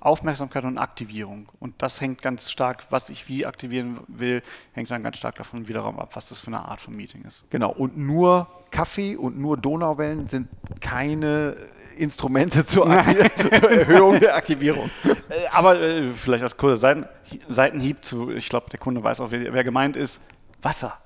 Aufmerksamkeit 0.00 0.64
und 0.64 0.78
Aktivierung. 0.78 1.48
Und 1.60 1.74
das 1.78 2.00
hängt 2.00 2.22
ganz 2.22 2.50
stark, 2.50 2.86
was 2.90 3.10
ich 3.10 3.28
wie 3.28 3.46
aktivieren 3.46 4.00
will, 4.08 4.42
hängt 4.72 4.90
dann 4.90 5.02
ganz 5.02 5.18
stark 5.18 5.36
davon 5.36 5.68
wiederum 5.68 5.98
ab, 5.98 6.10
was 6.14 6.28
das 6.30 6.38
für 6.38 6.48
eine 6.48 6.60
Art 6.60 6.80
von 6.80 6.96
Meeting 6.96 7.22
ist. 7.24 7.50
Genau, 7.50 7.70
und 7.70 7.96
nur 7.98 8.48
Kaffee 8.70 9.16
und 9.16 9.38
nur 9.38 9.56
Donauwellen 9.56 10.26
sind 10.26 10.48
keine 10.80 11.56
Instrumente 11.96 12.64
zur, 12.64 12.86
zur 13.52 13.70
Erhöhung 13.70 14.20
der 14.20 14.36
Aktivierung. 14.36 14.90
Äh, 15.04 15.46
aber 15.52 15.80
äh, 15.80 16.12
vielleicht 16.12 16.42
als 16.42 16.56
kurzer 16.56 16.76
Seiten, 16.76 17.06
Seitenhieb 17.48 18.04
zu, 18.04 18.30
ich 18.30 18.48
glaube, 18.48 18.70
der 18.70 18.78
Kunde 18.78 19.02
weiß 19.02 19.20
auch, 19.20 19.30
wer, 19.30 19.52
wer 19.52 19.64
gemeint 19.64 19.96
ist, 19.96 20.22
Wasser. 20.62 20.96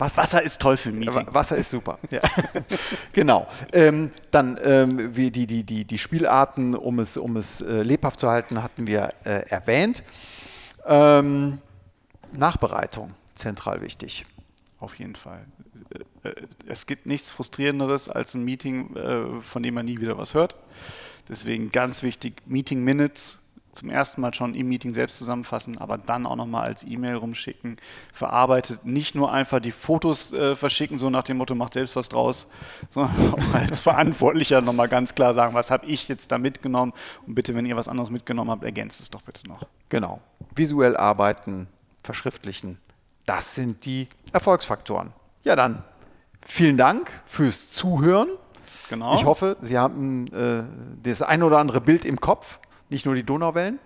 Wasser, 0.00 0.22
Wasser, 0.22 0.42
ist 0.42 0.60
toll 0.60 0.76
für 0.76 0.88
ein 0.88 0.98
Meeting. 0.98 1.26
Wasser 1.30 1.56
ist 1.56 1.70
super. 1.70 1.98
Ja. 2.10 2.20
genau. 3.12 3.46
Ähm, 3.72 4.10
dann 4.30 4.58
ähm, 4.62 5.12
die, 5.12 5.30
die, 5.30 5.62
die, 5.62 5.84
die 5.84 5.98
Spielarten, 5.98 6.74
um 6.74 6.98
es, 6.98 7.16
um 7.16 7.36
es 7.36 7.60
äh, 7.60 7.82
lebhaft 7.82 8.18
zu 8.18 8.28
halten, 8.28 8.62
hatten 8.62 8.86
wir 8.86 9.12
äh, 9.24 9.48
erwähnt. 9.48 10.02
Ähm, 10.86 11.58
Nachbereitung, 12.32 13.12
zentral 13.34 13.82
wichtig. 13.82 14.24
Auf 14.78 14.98
jeden 14.98 15.14
Fall. 15.14 15.44
Äh, 16.22 16.28
äh, 16.28 16.34
es 16.66 16.86
gibt 16.86 17.06
nichts 17.06 17.30
Frustrierenderes 17.30 18.08
als 18.08 18.34
ein 18.34 18.44
Meeting, 18.44 18.96
äh, 18.96 19.40
von 19.42 19.62
dem 19.62 19.74
man 19.74 19.84
nie 19.84 19.98
wieder 19.98 20.16
was 20.16 20.34
hört. 20.34 20.56
Deswegen 21.28 21.70
ganz 21.70 22.02
wichtig, 22.02 22.42
Meeting 22.46 22.82
Minutes 22.82 23.39
zum 23.72 23.90
ersten 23.90 24.20
Mal 24.20 24.34
schon 24.34 24.54
im 24.54 24.68
Meeting 24.68 24.94
selbst 24.94 25.18
zusammenfassen, 25.18 25.78
aber 25.78 25.98
dann 25.98 26.26
auch 26.26 26.36
nochmal 26.36 26.64
als 26.64 26.84
E-Mail 26.84 27.16
rumschicken, 27.16 27.76
verarbeitet, 28.12 28.84
nicht 28.84 29.14
nur 29.14 29.32
einfach 29.32 29.60
die 29.60 29.70
Fotos 29.70 30.32
äh, 30.32 30.56
verschicken, 30.56 30.98
so 30.98 31.10
nach 31.10 31.22
dem 31.22 31.36
Motto, 31.36 31.54
macht 31.54 31.74
selbst 31.74 31.96
was 31.96 32.08
draus, 32.08 32.50
sondern 32.90 33.34
auch 33.34 33.54
als 33.54 33.80
Verantwortlicher 33.80 34.60
nochmal 34.60 34.88
ganz 34.88 35.14
klar 35.14 35.34
sagen, 35.34 35.54
was 35.54 35.70
habe 35.70 35.86
ich 35.86 36.08
jetzt 36.08 36.32
da 36.32 36.38
mitgenommen 36.38 36.92
und 37.26 37.34
bitte, 37.34 37.54
wenn 37.54 37.66
ihr 37.66 37.76
was 37.76 37.88
anderes 37.88 38.10
mitgenommen 38.10 38.50
habt, 38.50 38.64
ergänzt 38.64 39.00
es 39.00 39.10
doch 39.10 39.22
bitte 39.22 39.46
noch. 39.48 39.62
Genau. 39.88 40.20
Visuell 40.54 40.96
arbeiten, 40.96 41.68
verschriftlichen, 42.02 42.78
das 43.26 43.54
sind 43.54 43.84
die 43.84 44.08
Erfolgsfaktoren. 44.32 45.12
Ja, 45.44 45.54
dann 45.54 45.84
vielen 46.44 46.76
Dank 46.76 47.22
fürs 47.26 47.70
Zuhören. 47.70 48.28
Genau. 48.88 49.14
Ich 49.14 49.24
hoffe, 49.24 49.56
Sie 49.62 49.78
haben 49.78 50.26
äh, 50.34 50.64
das 51.04 51.22
ein 51.22 51.44
oder 51.44 51.58
andere 51.58 51.80
Bild 51.80 52.04
im 52.04 52.20
Kopf 52.20 52.58
nicht 52.90 53.06
nur 53.06 53.14
die 53.14 53.22
Donauwellen. 53.22 53.78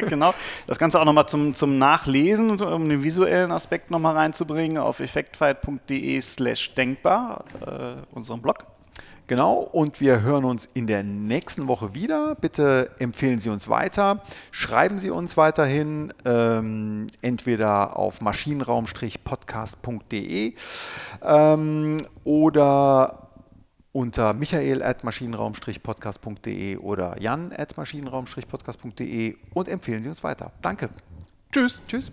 genau. 0.08 0.34
Das 0.66 0.78
Ganze 0.78 1.00
auch 1.00 1.04
nochmal 1.04 1.28
zum, 1.28 1.54
zum 1.54 1.78
Nachlesen, 1.78 2.60
um 2.60 2.88
den 2.88 3.02
visuellen 3.02 3.52
Aspekt 3.52 3.90
nochmal 3.90 4.16
reinzubringen, 4.16 4.78
auf 4.78 5.00
effektfight.de 5.00 6.20
slash 6.20 6.74
denkbar, 6.74 7.44
äh, 7.66 7.94
unserem 8.12 8.42
Blog. 8.42 8.64
Genau, 9.30 9.60
und 9.60 10.00
wir 10.00 10.22
hören 10.22 10.44
uns 10.44 10.66
in 10.74 10.88
der 10.88 11.04
nächsten 11.04 11.68
Woche 11.68 11.94
wieder. 11.94 12.34
Bitte 12.34 12.90
empfehlen 12.98 13.38
Sie 13.38 13.48
uns 13.48 13.68
weiter, 13.68 14.24
schreiben 14.50 14.98
Sie 14.98 15.10
uns 15.10 15.36
weiterhin, 15.36 16.12
ähm, 16.24 17.06
entweder 17.22 17.96
auf 17.96 18.20
maschinenraum-podcast.de 18.22 20.54
ähm, 21.22 21.98
oder 22.24 23.29
unter 23.92 24.34
michael.maschinenraum-podcast.de 24.34 26.78
oder 26.78 27.20
jan.maschinenraum-podcast.de 27.20 29.36
und 29.54 29.68
empfehlen 29.68 30.02
Sie 30.02 30.08
uns 30.08 30.24
weiter. 30.24 30.50
Danke. 30.62 30.90
Tschüss. 31.52 31.80
Tschüss. 31.86 32.10